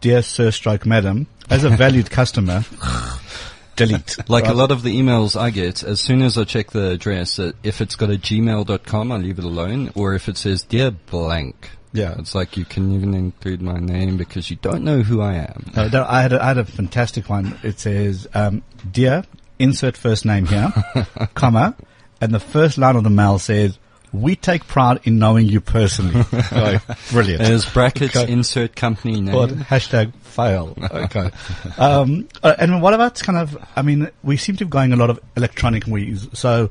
[0.02, 2.63] dear sir stroke madam, as a valued customer,
[3.76, 4.18] delete.
[4.30, 7.38] Like a lot of the emails I get, as soon as I check the address,
[7.39, 9.92] uh, if it's got a gmail.com, I leave it alone.
[9.96, 11.70] Or if it says dear blank.
[11.96, 12.16] Yeah.
[12.18, 15.72] It's like you can even include my name because you don't know who I am.
[15.76, 17.60] Uh, there- I had a, I had a fantastic one.
[17.62, 19.24] It says, um, dear,
[19.63, 20.71] insert first name here,
[21.34, 21.76] comma,
[22.21, 23.78] and the first line of the mail says,
[24.12, 26.23] we take pride in knowing you personally.
[26.52, 27.41] Like, brilliant.
[27.41, 28.32] There's brackets, Okay.
[28.32, 29.34] insert company name.
[29.34, 30.78] Or hashtag fail.
[30.80, 31.32] Okay.
[31.80, 34.97] um, uh, and what about kind of, I mean, we seem to be going a
[34.97, 36.28] lot of electronic ways.
[36.34, 36.69] So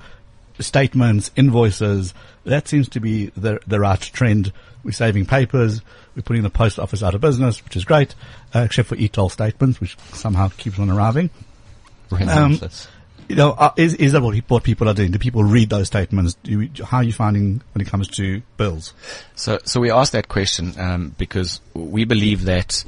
[0.61, 4.53] statements, invoices, that seems to be the, the right trend.
[4.85, 5.81] We're saving papers.
[6.15, 8.15] We're putting the post office out of business, which is great,
[8.55, 11.31] uh, except for e-toll statements, which somehow keeps on arriving.
[12.13, 12.89] Relentless.
[13.29, 15.11] You know, uh, is, is that what, what people are doing?
[15.11, 16.37] Do people read those statements?
[16.43, 18.93] You, how are you finding when it comes to bills?
[19.37, 22.85] So, so we asked that question um, because we believe that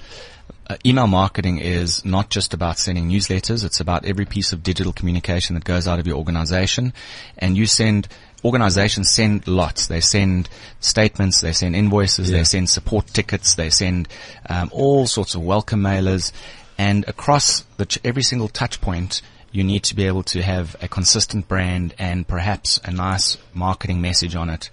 [0.66, 3.64] uh, email marketing is not just about sending newsletters.
[3.64, 6.92] It's about every piece of digital communication that goes out of your organization,
[7.38, 8.08] and you send.
[8.44, 9.86] Organizations send lots.
[9.86, 11.40] They send statements.
[11.40, 12.30] They send invoices.
[12.30, 13.54] They send support tickets.
[13.54, 14.06] They send
[14.50, 16.30] um, all sorts of welcome mailers,
[16.78, 20.74] and across the ch- every single touch point, you need to be able to have
[20.82, 24.68] a consistent brand and perhaps a nice marketing message on it.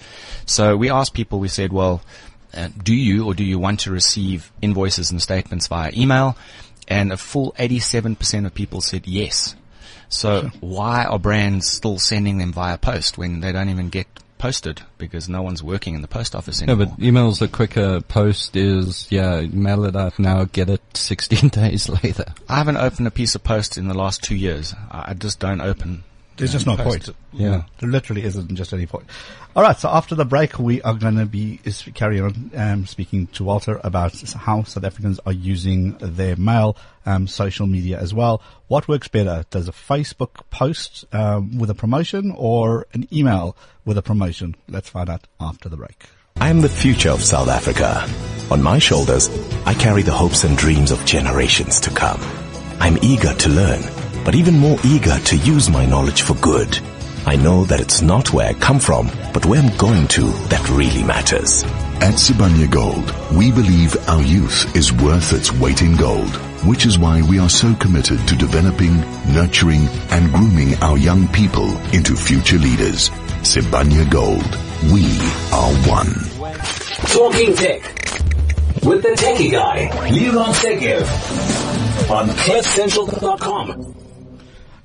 [0.45, 2.01] So we asked people, we said, well,
[2.53, 6.35] uh, do you or do you want to receive invoices and statements via email?
[6.87, 9.55] And a full 87% of people said yes.
[10.09, 14.07] So why are brands still sending them via post when they don't even get
[14.41, 16.87] posted because no one's working in the post office anymore?
[16.87, 21.87] but email's a quicker post is, yeah, mail it out now, get it 16 days
[21.87, 22.25] later.
[22.49, 24.73] I haven't opened a piece of post in the last two years.
[24.89, 26.03] I just don't open.
[26.41, 27.05] There's just no post.
[27.05, 27.17] point.
[27.33, 27.63] Yeah.
[27.79, 29.05] There literally isn't just any point.
[29.55, 29.77] All right.
[29.77, 33.43] So after the break, we are going to be is carry on um, speaking to
[33.43, 36.75] Walter about how South Africans are using their mail,
[37.05, 38.41] um, social media as well.
[38.67, 39.45] What works better?
[39.49, 44.55] Does a Facebook post um, with a promotion or an email with a promotion?
[44.67, 46.05] Let's find out after the break.
[46.37, 48.07] I am the future of South Africa.
[48.51, 49.29] On my shoulders,
[49.65, 52.19] I carry the hopes and dreams of generations to come.
[52.79, 53.81] I'm eager to learn,
[54.23, 56.79] but even more eager to use my knowledge for good.
[57.25, 60.67] I know that it's not where I come from, but where I'm going to that
[60.69, 61.63] really matters.
[62.01, 66.97] At Sibanye Gold, we believe our youth is worth its weight in gold, which is
[66.97, 68.99] why we are so committed to developing,
[69.31, 73.09] nurturing, and grooming our young people into future leaders.
[73.43, 74.57] Sibanye Gold,
[74.91, 75.05] we
[75.53, 76.13] are one.
[77.07, 77.83] Talking Tech
[78.83, 81.05] with the techie guy, Liron Segev
[82.09, 83.90] on CliffCentral.com.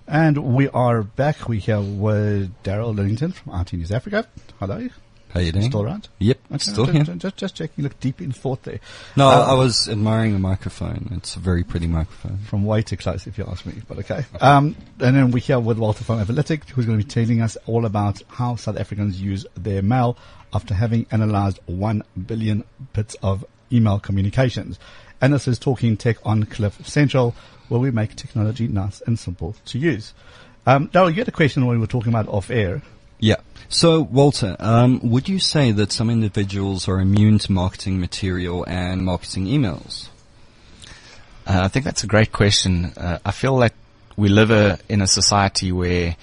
[0.08, 1.48] And we are back.
[1.48, 4.26] We here with Daryl Linington from IT News Africa.
[4.60, 4.88] Hello.
[5.30, 5.68] How you doing?
[5.68, 6.08] Still around?
[6.20, 7.04] Yep, Okay, still just, here.
[7.04, 7.74] Just, just, just checking.
[7.78, 8.78] You look deep in thought there.
[9.16, 11.10] No, Uh, I was admiring the microphone.
[11.16, 12.38] It's a very pretty microphone.
[12.38, 13.74] from way too close, if you ask me.
[13.88, 14.24] But okay.
[14.40, 17.56] Um, and then we're here with Walter from Everlytic, who's going to be telling us
[17.66, 20.16] all about how South Africans use their mail
[20.54, 24.78] after having analyzed one billion bits of email communications.
[25.20, 27.34] And this is Talking Tech on Cliff Central,
[27.68, 30.12] where we make technology nice and simple to use.
[30.66, 32.82] Um, Daryl, you had a question when we were talking about off air.
[33.18, 33.36] Yeah.
[33.68, 39.02] So, Walter, um, would you say that some individuals are immune to marketing material and
[39.04, 40.08] marketing emails?
[41.46, 42.86] Uh, I think that's a great question.
[42.96, 43.74] Uh, I feel like
[44.16, 46.16] we live a, in a society where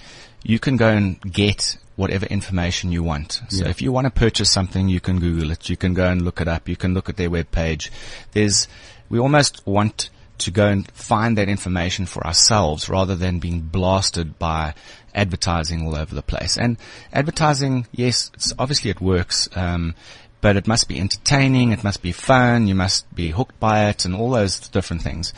[0.43, 3.41] you can go and get whatever information you want.
[3.49, 3.69] So Yeah.
[3.69, 5.69] if you want to purchase something, you can Google it.
[5.69, 6.67] You can go and look it up.
[6.67, 7.89] You can look at their webpage.
[8.31, 8.67] There's,
[9.09, 10.09] we almost want
[10.43, 14.73] to go and find that information for ourselves rather than being blasted by
[15.13, 16.57] advertising all over the place.
[16.57, 16.77] And
[17.11, 19.49] advertising, yes, it's obviously it works.
[19.55, 19.95] Um,
[20.41, 24.03] but it must be entertaining, it must be fun, you must be hooked by it,
[24.03, 25.33] and all those different things.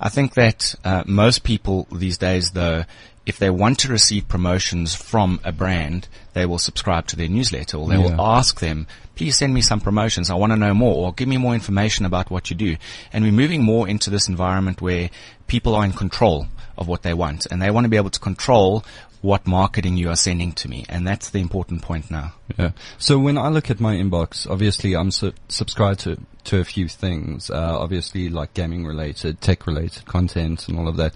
[0.00, 2.84] I think that uh, most people these days, though,
[3.26, 7.76] if they want to receive promotions from a brand, they will subscribe to their newsletter,
[7.76, 8.86] or they will ask them,
[9.16, 10.30] "Please send me some promotions.
[10.30, 12.76] I want to know more, or give me more information about what you do."
[13.12, 15.10] And we're moving more into this environment where
[15.48, 16.46] people are in control
[16.78, 18.84] of what they want, and they want to be able to control
[19.22, 22.32] what marketing you are sending to me, and that's the important point now.
[22.56, 22.70] Yeah.
[22.98, 26.86] So when I look at my inbox, obviously I'm su- subscribed to, to a few
[26.86, 31.12] things, uh, obviously like gaming related, tech related content and all of that.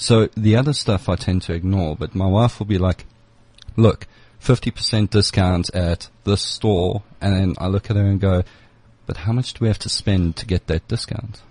[0.00, 3.04] So the other stuff I tend to ignore, but my wife will be like,
[3.76, 4.06] look,
[4.42, 7.02] 50% discount at this store.
[7.20, 8.42] And then I look at her and go,
[9.04, 11.42] but how much do we have to spend to get that discount?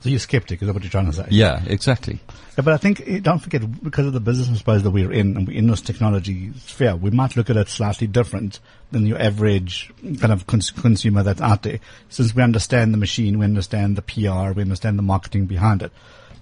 [0.00, 1.26] So you're skeptic, is that what you're trying to say?
[1.28, 2.20] Yeah, exactly.
[2.56, 5.12] Yeah, but I think, eh, don't forget, because of the business, I suppose, that we're
[5.12, 8.60] in, and we're in this technology sphere, we might look at it slightly different
[8.92, 11.80] than your average kind of cons- consumer that's out there.
[12.08, 15.92] Since we understand the machine, we understand the PR, we understand the marketing behind it.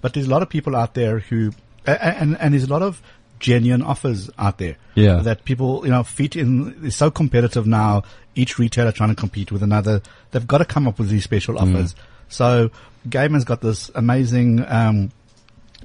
[0.03, 1.53] But there's a lot of people out there who,
[1.87, 3.01] and, and there's a lot of
[3.39, 4.75] genuine offers out there.
[4.95, 5.21] Yeah.
[5.21, 8.03] That people, you know, fit in, it's so competitive now,
[8.35, 10.01] each retailer trying to compete with another.
[10.31, 11.95] They've got to come up with these special offers.
[12.29, 12.69] So,
[13.09, 15.11] Gamer's got this amazing, um,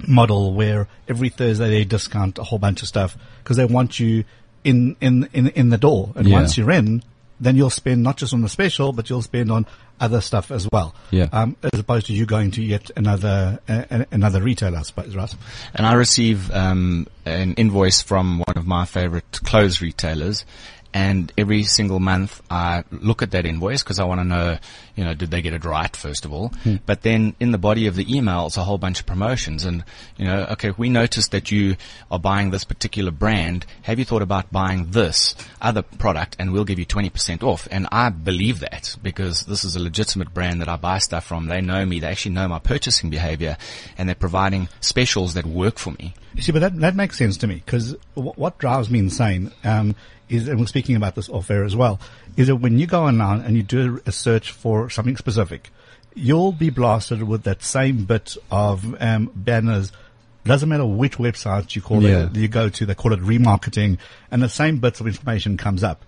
[0.07, 4.23] model where every Thursday they discount a whole bunch of stuff because they want you
[4.63, 6.11] in, in, in, in the door.
[6.15, 6.35] And Yeah.
[6.35, 7.03] once you're in,
[7.39, 9.65] then you'll spend not just on the special, but you'll spend on
[9.99, 10.95] other stuff as well.
[11.11, 11.27] Yeah.
[11.31, 15.33] Um, as opposed to you going to yet another, uh, another retailer, I suppose, right?
[15.73, 20.45] And I receive um, an invoice from one of my favorite clothes retailers.
[20.93, 24.57] And every single month I look at that invoice because I want to know,
[24.95, 26.51] you know, did they get it right, first of all?
[26.85, 29.65] But then in the body of the email, it's a whole bunch of promotions.
[29.65, 29.83] And,
[30.17, 31.75] you know, okay, we noticed that you
[32.09, 33.65] are buying this particular brand.
[33.83, 37.67] Have you thought about buying this other product and we'll give you 20% off?
[37.69, 41.47] And I believe that because this is a legitimate brand that I buy stuff from.
[41.47, 41.99] They know me.
[41.99, 43.57] They actually know my purchasing behavior
[43.97, 46.13] and they're providing specials that work for me.
[46.35, 49.51] You see, but that, that makes sense to me because w- what drives me insane
[49.63, 49.95] um,
[50.29, 51.99] is, and we're speaking about this off air as well,
[52.37, 55.69] is that when you go online and you do a search for something specific,
[56.15, 59.91] you'll be blasted with that same bit of um, banners
[60.45, 62.25] doesn't matter which website you call Yeah.
[62.25, 63.97] it, you go to, they call it remarketing,
[64.31, 66.03] and the same bits of information comes up.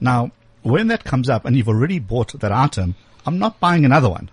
[0.00, 0.32] Now,
[0.62, 2.94] when that comes up and you've already bought that item,
[3.26, 4.30] I'm not buying another one.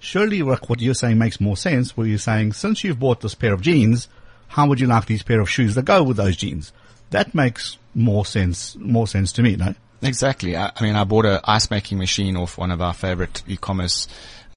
[0.00, 3.52] Surely what you're saying makes more sense where you're saying, since you've bought this pair
[3.52, 4.08] of jeans,
[4.48, 6.72] how would you like these pair of shoes that go with those jeans?
[7.10, 9.74] That makes more sense, more sense to me, no?
[10.02, 10.56] Exactly.
[10.56, 14.06] I, I mean, I bought a ice making machine off one of our favorite e-commerce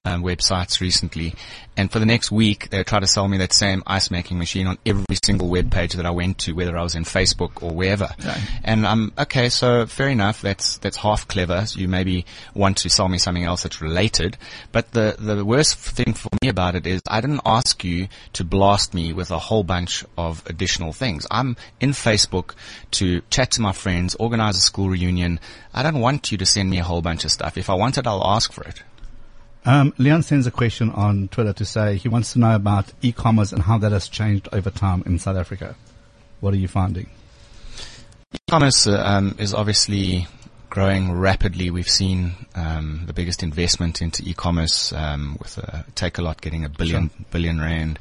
[0.08, 1.34] um, websites recently,
[1.76, 4.66] and for the next week they tried to sell me that same ice making machine
[4.66, 7.70] on every single web page that I went to, whether I was in Facebook or
[7.70, 8.08] wherever.
[8.64, 9.48] And I'm okay.
[9.48, 10.40] So fair enough.
[10.40, 11.66] That's that's half clever.
[11.66, 14.36] So you maybe want to sell me something else that's related.
[14.72, 18.44] But the the worst thing for me about it is I didn't ask you to
[18.44, 21.26] blast me with a whole bunch of additional things.
[21.30, 22.54] I'm in Facebook
[22.92, 25.38] to chat to my friends, organize a school reunion.
[25.72, 27.56] I don't want you to send me a whole bunch of stuff.
[27.56, 28.82] If I want it, I'll ask for it.
[29.68, 33.52] Um, Leon sends a question on Twitter to say he wants to know about e-commerce
[33.52, 35.76] and how that has changed over time in South Africa.
[36.40, 37.10] What are you finding?
[38.32, 40.26] E-commerce uh, um, is obviously
[40.70, 41.70] growing rapidly.
[41.70, 47.10] We've seen um, the biggest investment into e-commerce um, with uh, Takealot getting a billion
[47.30, 47.98] billion rand,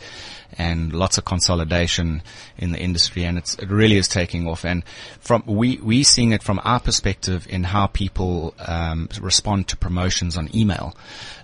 [0.58, 2.22] and lots of consolidation
[2.58, 4.66] in the industry, and it's, it really is taking off.
[4.66, 4.84] And
[5.20, 10.38] from we we seeing it from our perspective in how people um, respond to promotions
[10.38, 10.96] on email.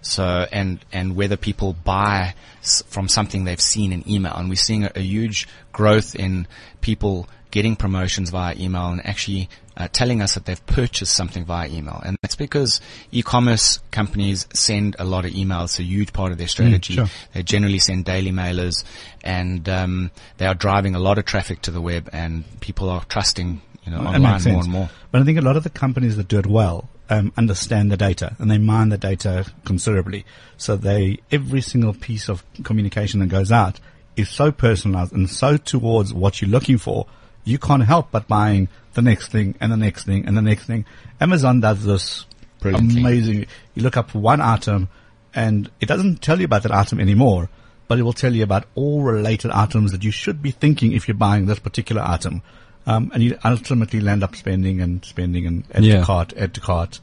[0.02, 4.56] So and and whether people buy s- from something they've seen in email, and we're
[4.56, 6.48] seeing a, a huge growth in
[6.82, 11.70] people getting promotions via email and actually uh, telling us that they've purchased something via
[11.70, 12.02] email.
[12.04, 15.66] And that's because e-commerce companies send a lot of emails.
[15.66, 16.96] It's a huge part of their strategy.
[16.96, 17.06] sure.
[17.32, 18.84] They generally send daily mailers
[19.24, 23.06] and um, they are driving a lot of traffic to the web and people are
[23.06, 24.90] trusting you know, That online more and more.
[25.12, 27.98] But I think a lot of the companies that do it well um, understand the
[27.98, 30.26] data and they mine the data considerably.
[30.58, 33.80] So they every single piece of communication that goes out
[34.16, 37.06] is so personalized and so towards what you're looking for.
[37.44, 40.66] You can't help but buying the next thing and the next thing and the next
[40.66, 40.86] thing.
[41.20, 42.26] Amazon does this
[42.62, 43.02] Brilliantly.
[43.02, 43.46] amazing.
[43.76, 44.90] You look up one item
[45.34, 47.50] and it doesn't tell you about that item anymore,
[47.88, 51.08] but it will tell you about all related items that you should be thinking if
[51.08, 52.42] you're buying this particular item.
[52.86, 56.00] Um, and you ultimately land up spending and spending and add Yeah.
[56.00, 57.00] to cart, add to cart,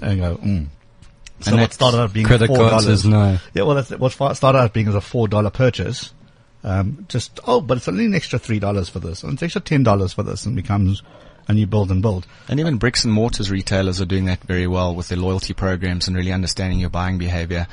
[0.00, 0.66] and go, mm.
[1.40, 3.04] So And what started out being Credit four dollars.
[3.04, 3.38] no.
[3.54, 6.12] Yeah, well, that's, what started out being as a four dollar purchase.
[6.64, 9.60] Um, just oh, but it's only an extra three dollars for this, and it's extra
[9.60, 11.02] ten dollars for this, and becomes,
[11.48, 12.26] and you build and build.
[12.48, 16.06] And even bricks and mortars retailers are doing that very well with their loyalty programs
[16.06, 17.66] and really understanding your buying behavior.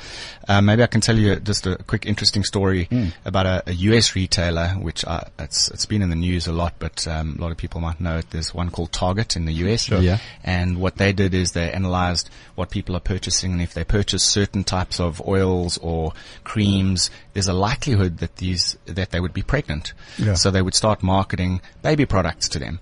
[0.48, 2.88] Uh, maybe I can tell you just a quick interesting story
[3.24, 6.74] about a, a US retailer, which uh, it's it's been in the news a lot,
[6.78, 8.30] but um, a lot of people might know it.
[8.30, 10.18] There's one called Target in the US, Yeah.
[10.42, 14.22] and what they did is they analyzed what people are purchasing, and if they purchase
[14.24, 16.12] certain types of oils or
[16.44, 19.92] creams, there's a likelihood that these that they would be pregnant.
[20.18, 20.34] Yeah.
[20.34, 22.80] So they would start marketing baby products to them.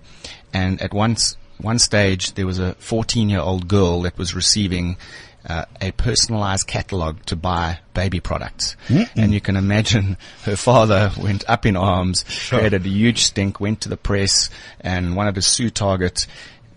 [0.55, 4.97] And at once, one stage, there was a 14 year old girl that was receiving
[5.47, 8.75] uh, a personalized catalog to buy baby products.
[9.15, 13.81] And you can imagine her father went up in arms, created a huge stink, went
[13.81, 14.49] to the press
[14.81, 16.25] and wanted to sue Target.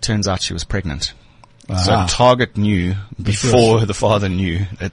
[0.01, 1.15] Turns out she was pregnant.
[1.69, 2.07] So Ah.
[2.09, 4.93] Target knew before the father knew that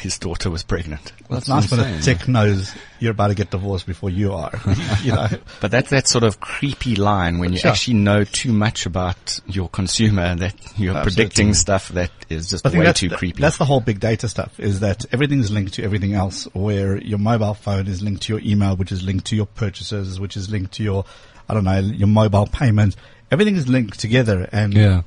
[0.00, 1.12] his daughter was pregnant.
[1.28, 4.52] Well, it's nice when a tech knows you're about to get divorced before you are.
[5.02, 5.28] you know,
[5.60, 7.70] But that's that sort of creepy line when you Sure.
[7.70, 11.02] actually know too much about your consumer that you're Absolutely.
[11.02, 13.40] predicting stuff that is just I think way too creepy.
[13.40, 17.18] That's the whole big data stuff is that everything's linked to everything else where your
[17.18, 20.50] mobile phone is linked to your email, which is linked to your purchases, which is
[20.50, 21.04] linked to your,
[21.48, 22.96] I don't know, your mobile payment.
[23.30, 25.02] Everything is linked together and Yeah.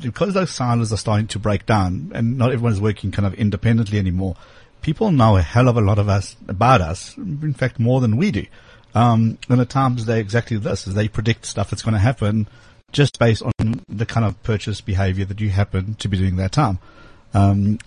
[0.00, 3.34] because those silos are starting to break down and not everyone is working kind of
[3.34, 4.36] independently anymore,
[4.80, 8.16] people know a hell of a lot of us, about us, in fact more than
[8.16, 8.46] we do.
[8.94, 12.48] Um, and at times they exactly this, is they predict stuff that's going to happen
[12.90, 16.52] just based on the kind of purchase behavior that you happen to be doing that
[16.52, 16.78] time.
[17.34, 17.78] Um,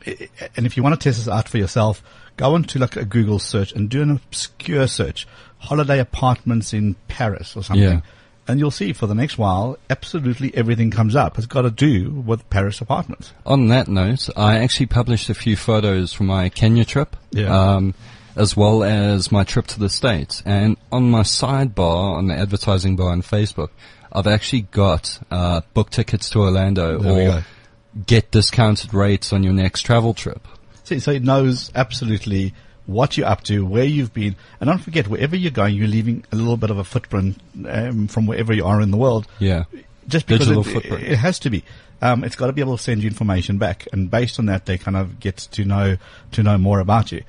[0.56, 2.04] and if you want to test this out for yourself,
[2.38, 7.58] go into like a Google search and do an obscure search, holiday apartments in Paris
[7.58, 7.84] or something.
[7.84, 8.02] Yeah.
[8.48, 11.38] And you'll see for the next while, absolutely everything comes up.
[11.38, 13.34] It's got to do with Paris apartments.
[13.46, 17.76] On that note, I actually published a few photos from my Kenya trip, Yeah.
[17.76, 17.94] um,
[18.36, 20.42] as well as my trip to the States.
[20.46, 23.70] And on my sidebar, on the advertising bar on Facebook,
[24.12, 27.46] I've actually got uh, book tickets to Orlando There or
[28.08, 30.48] get discounted rates on your next travel trip.
[30.84, 32.54] So, so it knows absolutely
[32.92, 36.24] what you're up to, where you've been, and don't forget, wherever you're going, you're leaving
[36.32, 37.38] a little bit of a footprint
[37.68, 39.28] um, from wherever you are in the world.
[39.40, 39.64] Yeah.
[40.08, 41.04] Just because Digital it, footprint.
[41.08, 41.64] it has to be.
[42.02, 44.66] Um, it's got to be able to send you information back, and based on that,
[44.66, 45.98] they kind of get to know
[46.32, 47.24] to know more about you.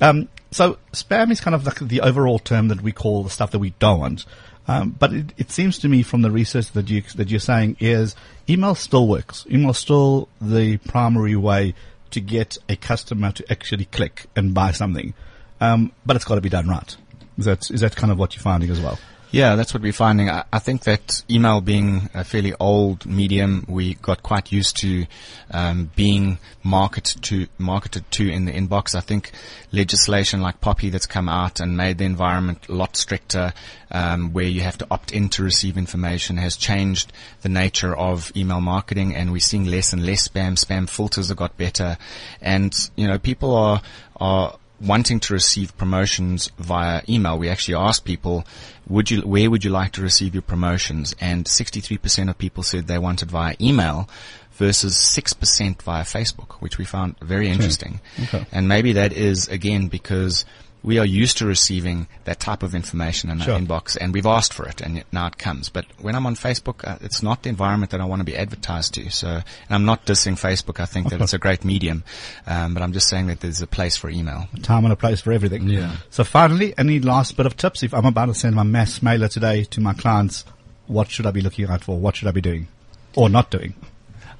[0.00, 3.50] Um, So spam is kind of like the overall term that we call the stuff
[3.52, 4.24] that we don't want.
[4.68, 7.78] Um, but it, it seems to me from the research that you that you're saying
[7.80, 8.14] is
[8.48, 9.44] email still works.
[9.50, 11.74] Email still the primary way
[12.12, 15.14] to get a customer to actually click and buy something.
[15.60, 16.96] Um, but it's got to be done right.
[17.38, 18.98] Is that is that kind of what you're finding as well?
[19.32, 20.28] Yeah, that's what we're finding.
[20.28, 25.06] I, I think that email being a fairly old medium, we got quite used to
[25.50, 28.94] um, being marketed to marketed to in the inbox.
[28.94, 29.32] I think
[29.72, 33.54] legislation like POPI that's come out and made the environment a lot stricter,
[33.90, 37.10] um, where you have to opt in to receive information, has changed
[37.40, 40.62] the nature of email marketing, and we're seeing less and less spam.
[40.62, 41.96] Spam filters have got better,
[42.42, 43.80] and you know people are
[44.20, 48.44] are wanting to receive promotions via email, we actually asked people,
[48.88, 51.14] would you, where would you like to receive your promotions?
[51.20, 54.08] And 63% of people said they wanted via email
[54.52, 57.54] versus 6% via Facebook, which we found very hmm.
[57.54, 58.00] interesting.
[58.24, 58.46] Okay.
[58.52, 60.44] And maybe that is again because
[60.84, 63.54] we are used to receiving that type of information in Sure.
[63.54, 65.68] our inbox and we've asked for it and now it comes.
[65.68, 68.36] But when I'm on Facebook, uh, it's not the environment that I want to be
[68.36, 69.08] advertised to.
[69.10, 70.80] So, and I'm not dissing Facebook.
[70.80, 72.02] I think that it's a great medium.
[72.46, 74.48] Um, but I'm just saying that there's a place for email.
[74.62, 75.68] time and a place for everything.
[75.68, 75.96] Yeah.
[76.10, 77.82] So finally, any last bit of tips?
[77.82, 80.44] If I'm about to send my mass mailer today to my clients,
[80.88, 81.98] what should I be looking out for?
[81.98, 82.66] What should I be doing
[83.14, 83.74] or not doing?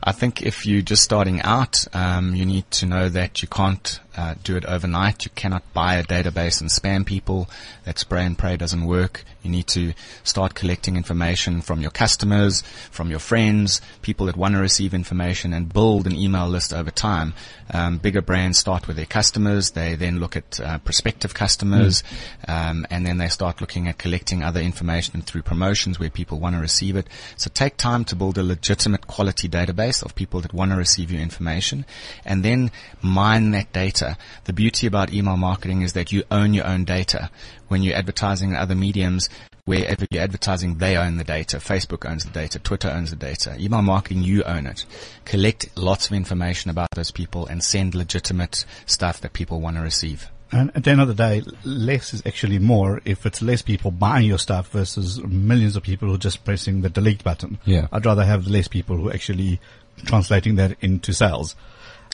[0.03, 4.01] I think if you're just starting out, um, you need to know that you can't
[4.17, 5.25] uh, do it overnight.
[5.25, 7.49] You cannot buy a database and spam people.
[7.85, 9.25] That spray and pray doesn't work.
[9.43, 9.93] You need to
[10.23, 15.53] start collecting information from your customers, from your friends, people that want to receive information,
[15.53, 17.35] and build an email list over time.
[17.73, 19.73] Um, bigger brands start with their customers.
[19.73, 22.05] They then look at uh, prospective customers,
[22.47, 26.55] um, and then they start looking at collecting other information through promotions where people want
[26.55, 27.09] to receive it.
[27.37, 31.11] So take time to build a legitimate quality database of people that want to receive
[31.11, 31.85] your information,
[32.25, 34.02] and then mine that data.
[34.45, 37.31] The beauty about email marketing is that you own your own data.
[37.69, 39.29] When you're advertising in other mediums,
[39.65, 41.59] wherever you're advertising, they own the data.
[41.59, 42.59] Facebook owns the data.
[42.59, 43.57] Twitter owns the data.
[43.59, 44.85] Email marketing, you own it.
[45.25, 49.83] Collect lots of information about those people and send legitimate stuff that people want to
[49.83, 50.29] receive.
[50.55, 53.91] And at the end of the day, less is actually more if it's less people
[53.91, 57.59] buying your stuff versus millions of people who are just pressing the delete button.
[57.65, 57.87] Yeah.
[57.91, 59.61] I'd rather have less people who are actually
[60.05, 61.57] translating that into sales.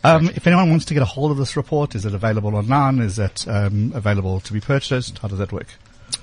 [0.04, 3.00] Um, if anyone wants to get a hold of this report, is it available online?
[3.00, 5.18] Is it um, available to be purchased?
[5.18, 5.66] How does that work?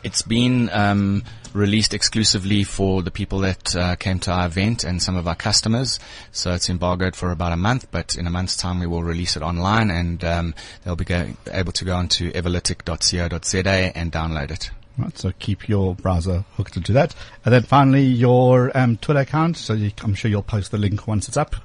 [0.04, 1.24] It's been um,
[1.54, 5.36] released exclusively for the people that uh, came to our event and some of our
[5.36, 6.00] customers.
[6.32, 9.36] So it's embargoed for about a month, but in a month's time we will release
[9.36, 14.72] it online and um, they'll be go- able to go onto everlytic.co.za and download it.
[14.98, 17.14] Right, so keep your browser hooked into that.
[17.44, 19.58] And then finally, your um, Twitter account.
[19.58, 21.56] So you, I'm sure you'll post the link once it's up.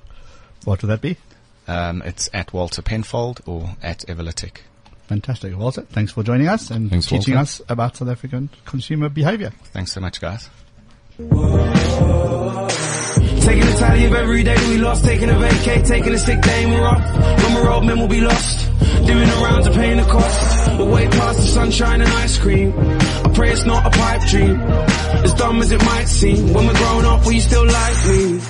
[0.65, 1.17] What would that be?
[1.71, 4.63] Um, it's at Walter Penfold or at Everlytic.
[5.07, 5.57] Fantastic.
[5.57, 7.43] Walter, thanks for joining us and Thanks, teaching Walter.
[7.43, 9.53] us about South African consumer behavior.
[9.73, 10.49] Thanks so much, guys.
[11.19, 11.31] Taking
[13.67, 16.73] the tally of every day we lost, taking a vacay, taking a sick day and
[16.73, 17.05] we're off.
[17.45, 18.67] When we're old men will be lost,
[19.07, 20.79] doing the rounds of paying the cost.
[20.79, 22.73] We're way past the sunshine and ice cream.
[22.79, 26.53] I pray it's not a pipe dream, as dumb as it might seem.
[26.53, 28.41] When we're grown up, will you still like me?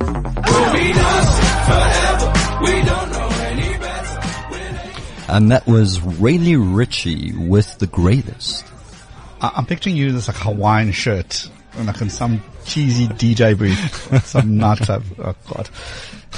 [0.00, 2.32] We'll be dust forever,
[2.62, 5.32] we don't know any better.
[5.32, 8.64] And that was Rayleigh Ritchie with The Greatest.
[9.40, 13.56] I- I'm picturing you in this like Hawaiian shirt and like in some cheesy DJ
[13.56, 15.04] booth, some nightclub.
[15.18, 15.68] Oh God.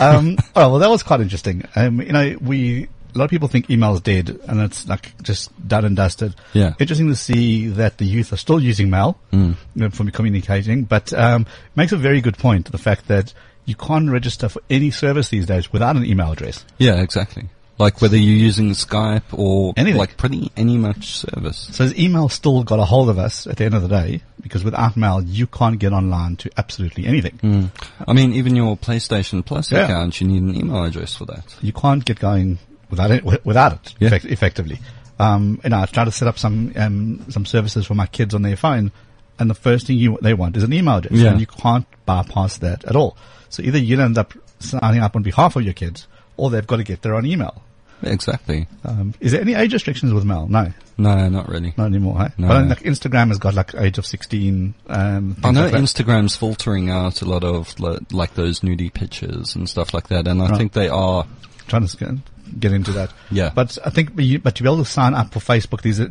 [0.00, 1.64] Um, oh, well, that was quite interesting.
[1.76, 5.12] Um, you know, we, a lot of people think email is dead and it's like
[5.22, 6.34] just done and dusted.
[6.52, 6.74] Yeah.
[6.80, 11.12] Interesting to see that the youth are still using mail you know, for communicating, but,
[11.12, 11.46] um,
[11.76, 12.70] makes a very good point.
[12.72, 13.32] The fact that
[13.66, 16.64] you can't register for any service these days without an email address.
[16.78, 17.48] Yeah, exactly.
[17.76, 19.98] Like whether you're using Skype or Anything.
[19.98, 21.68] like pretty any much service.
[21.72, 24.20] So has email still got a hold of us at the end of the day?
[24.40, 27.70] Because without mail, you can't get online to absolutely anything.
[28.06, 29.84] I mean, even your PlayStation Plus Yeah.
[29.86, 31.56] account, you need an email address for that.
[31.62, 32.58] You can't get going
[32.90, 34.06] without it, without it, Yeah.
[34.06, 34.78] effect- effectively.
[35.18, 38.34] Um, you know, I try to set up some, um, some services for my kids
[38.34, 38.92] on their phone
[39.40, 41.30] and the first thing you, they want is an email address Yeah.
[41.32, 43.16] and you can't bypass that at all.
[43.54, 46.76] So either you'll end up signing up on behalf of your kids or they've got
[46.76, 47.62] to get their own email.
[48.02, 48.66] Exactly.
[48.84, 50.46] Um, is there any age restrictions with mail?
[50.48, 51.72] No, No, not really.
[51.76, 52.18] not anymore.
[52.18, 52.28] Hey?
[52.36, 52.48] No.
[52.48, 54.74] But like Instagram has got like age of 16.
[54.88, 55.74] Um, I know like.
[55.74, 60.26] Instagram's filtering out a lot of li- like those nudie pictures and stuff like that,
[60.28, 60.58] and I Right.
[60.58, 61.24] think they are.
[61.66, 63.10] trying to get- get into that.
[63.30, 63.50] Yeah.
[63.54, 65.98] But I think, but you- but to be able to sign up for Facebook, there's
[65.98, 66.06] a,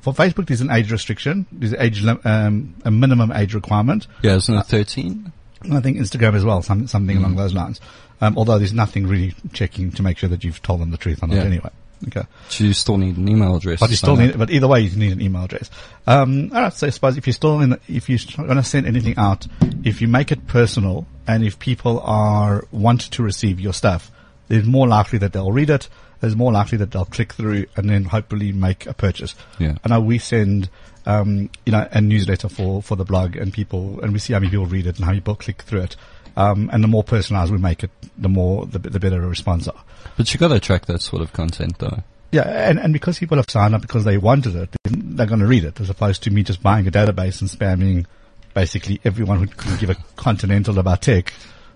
[0.00, 1.44] for Facebook, there's an age restriction.
[1.52, 4.06] There's age, um, a minimum age requirement.
[4.22, 5.30] Yeah, isn't it thirteen?
[5.64, 6.88] And I think Instagram as well, some, Mm.
[6.88, 7.80] something along those lines.
[8.20, 11.22] Um, although there's nothing really checking to make sure that you've told them the truth
[11.22, 11.42] or not Yeah.
[11.44, 11.70] anyway.
[12.08, 12.22] Okay.
[12.50, 13.80] Do you still need an email address?
[13.80, 15.70] But you still need, but either way, you need an email address.
[16.06, 16.72] Um, all right.
[16.72, 19.46] So I suppose if you're still in, if you're going to send anything out,
[19.84, 24.10] if you make it personal, and if people are want to receive your stuff,
[24.50, 25.88] it's more likely that they'll read it.
[26.22, 29.34] It's more likely that they'll click through and then hopefully make a purchase.
[29.58, 29.76] Yeah.
[29.84, 30.68] I know we send,
[31.06, 34.38] um, you know, a newsletter for for the blog, and people, and we see how
[34.38, 35.96] many people read it and how many people click through it.
[36.36, 39.68] Um, and the more personalized we make it, the more the, the better the response
[39.68, 39.84] are.
[40.16, 42.02] But you got to track that sort of content, though.
[42.32, 45.46] Yeah, and, and because people have signed up because they wanted it, they're going to
[45.46, 48.06] read it, as opposed to me just buying a database and spamming
[48.54, 51.32] basically everyone who can give a continental about tech.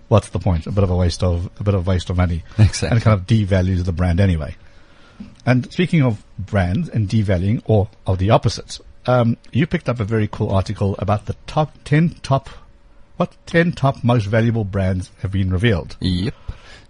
[0.09, 0.65] What's the point?
[0.67, 2.89] A bit of a waste of a bit of waste of money, Exactly.
[2.89, 4.55] and it kind of devalues the brand anyway.
[5.45, 10.03] And speaking of brands and devaluing, or of the opposites, um, you picked up a
[10.03, 12.47] very cool article about the top ten top,
[13.17, 15.97] what ten top most valuable brands have been revealed.
[15.99, 16.35] Yep.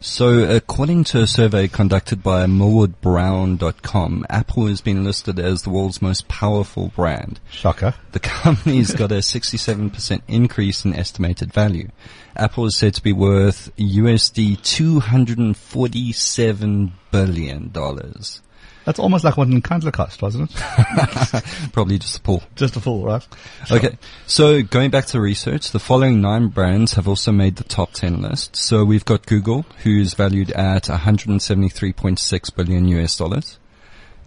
[0.02, 6.02] So, according to a survey conducted by MillwardBrown.com, Apple has been listed as the world's
[6.02, 7.42] most powerful brand.
[7.50, 7.96] Shocker.
[8.14, 11.90] The company's got a 67% increase in estimated value.
[12.34, 18.42] Apple is said to be worth USD 247 billion dollars.
[18.90, 21.44] That's almost like what Nkandla cost, wasn't it?
[21.74, 22.42] Probably just a pull.
[22.56, 23.24] Just a fool, right?
[23.70, 27.94] Okay, so going back to research, the following nine brands have also made the top
[27.94, 28.56] 10 list.
[28.56, 33.60] So we've got Google, who's valued at 173.6 billion US dollars.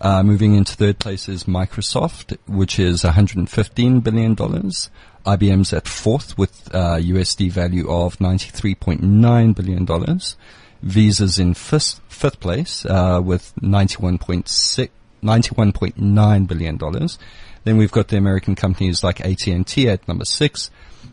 [0.01, 4.91] Uh, moving into third place is Microsoft, which is 115 billion dollars.
[5.27, 10.37] IBM's at fourth with uh, USD value of 93.9 billion dollars.
[10.83, 14.89] Visa's in fifth, fifth place uh, with 91.6
[15.23, 17.19] 91.9 billion dollars.
[17.65, 20.71] Then we've got the American companies like AT&T at number six.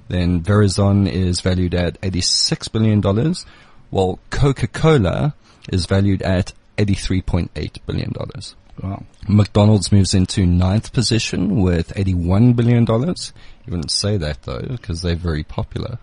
[0.07, 3.45] Then Verizon is valued at 86 billion dollars,
[3.91, 5.35] while Coca-Cola
[5.71, 8.55] is valued at 83.8 billion dollars.
[8.81, 9.03] Wow.
[9.27, 13.33] McDonald's moves into ninth position with 81 billion dollars.
[13.65, 15.99] You wouldn't say that though, because they're very popular.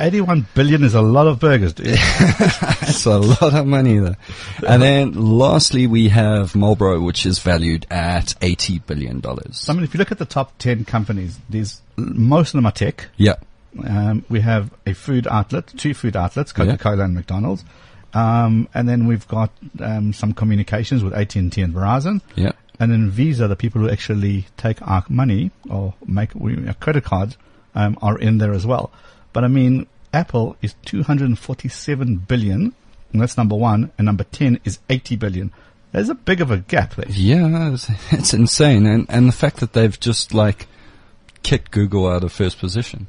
[0.00, 1.86] 81 billion is a lot of burgers, dude.
[2.38, 4.16] That's a lot of money there.
[4.66, 9.68] And then lastly, we have Marlboro, which is valued at 80 billion dollars.
[9.68, 12.72] I mean, if you look at the top 10 companies, there's, most of them are
[12.72, 13.08] tech.
[13.16, 13.34] Yeah.
[13.86, 17.64] Um, we have a food outlet, two food outlets, Coca-Cola and McDonald's.
[18.12, 22.22] Um, and then we've got, um, some communications with AT&T and Verizon.
[22.34, 22.52] Yeah.
[22.80, 27.04] And then Visa, the people who actually take our money or make we, our credit
[27.04, 27.36] cards,
[27.74, 28.90] um, are in there as well.
[29.32, 32.74] But I mean, Apple is 247 billion,
[33.12, 35.52] and that's number one, and number 10 is 80 billion.
[35.92, 37.10] There's a big of a gap there.
[37.10, 38.86] Yeah, it's, it's insane.
[38.86, 40.66] And, and the fact that they've just like
[41.42, 43.06] kicked Google out of first position.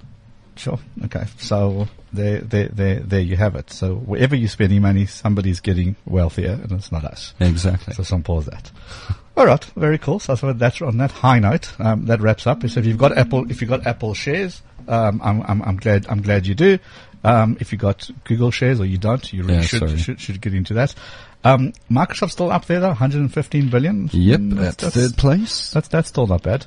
[0.55, 0.80] Sure.
[1.05, 1.26] Okay.
[1.38, 3.72] So there, there, there, there you have it.
[3.72, 7.34] So wherever you're spending money, somebody's getting wealthier, and it's not us.
[7.39, 7.93] Exactly.
[7.93, 8.72] So some pause that.
[9.38, 9.63] All right.
[9.76, 10.19] Very cool.
[10.19, 11.74] So, so that's on that high note.
[11.80, 12.67] Um, that wraps up.
[12.67, 16.07] So if you've got Apple, if you've got Apple shares, um, I'm, I'm, I'm glad,
[16.07, 16.79] I'm glad you do.
[17.23, 20.41] Um, if you got Google shares or you don't, you really Yeah, should, should, should
[20.41, 20.95] get into that.
[21.43, 24.09] Um, Microsoft's still up there though, 115 billion.
[24.11, 25.71] Yep, Mm, at third place.
[25.71, 26.65] That's, that's still not bad.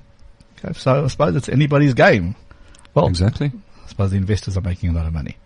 [0.64, 0.72] Okay.
[0.78, 2.36] So I suppose it's anybody's game.
[2.94, 3.50] Well, Exactly.
[3.84, 5.36] I suppose the investors are making a lot of money.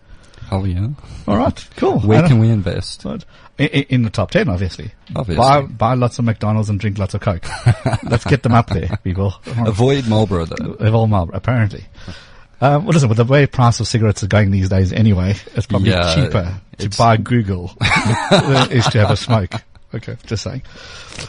[0.47, 0.87] Hell yeah.
[1.27, 1.99] All right, cool.
[1.99, 3.05] Where can we invest?
[3.05, 3.23] Right.
[3.57, 4.91] In, in the top ten, obviously.
[5.15, 5.35] Obviously.
[5.43, 7.45] Buy, buy lots of McDonald's and drink lots of Coke.
[8.03, 9.33] Let's get them up there, people.
[9.45, 10.73] Avoid Marlboro though.
[10.79, 11.85] They've Marlboro, apparently.
[12.61, 15.65] Um, well, listen, with the way price of cigarettes are going these days anyway, it's
[15.67, 17.71] probably Yeah, cheaper to buy Google
[18.29, 19.53] than it is to have a smoke.
[19.93, 20.61] Okay, just saying.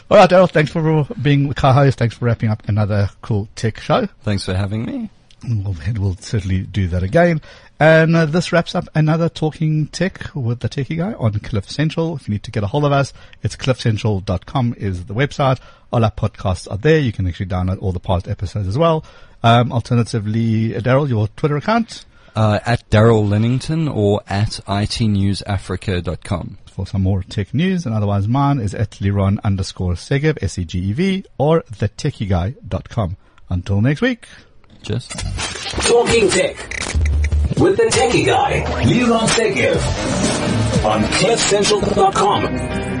[0.09, 1.97] All right, Daryl, thanks for being the co-host.
[1.97, 4.07] Thanks for wrapping up another cool tech show.
[4.21, 5.09] Thanks for having me.
[5.43, 7.41] We'll, we'll certainly do that again.
[7.79, 12.15] And uh, this wraps up another Talking Tech with the Techie Guy on Cliff Central.
[12.15, 13.11] If you need to get a hold of us,
[13.41, 15.59] it's cliffcentral.com is the website.
[15.91, 16.99] All our podcasts are there.
[16.99, 19.03] You can actually download all the past episodes as well.
[19.43, 26.57] Um, alternatively, Daryl, your Twitter account Uh, at Daryl Linington or at itnewsafrica.com.
[26.65, 27.85] for some more tech news.
[27.85, 33.17] And otherwise mine is at Liron underscore Segev, S-E-G-E-V, or thetechieguy.com.
[33.49, 34.27] Until next week.
[34.83, 35.07] Cheers.
[35.09, 36.55] Talking Tech
[37.59, 43.00] with the techie guy, Liron Segev on CliffCentral.com.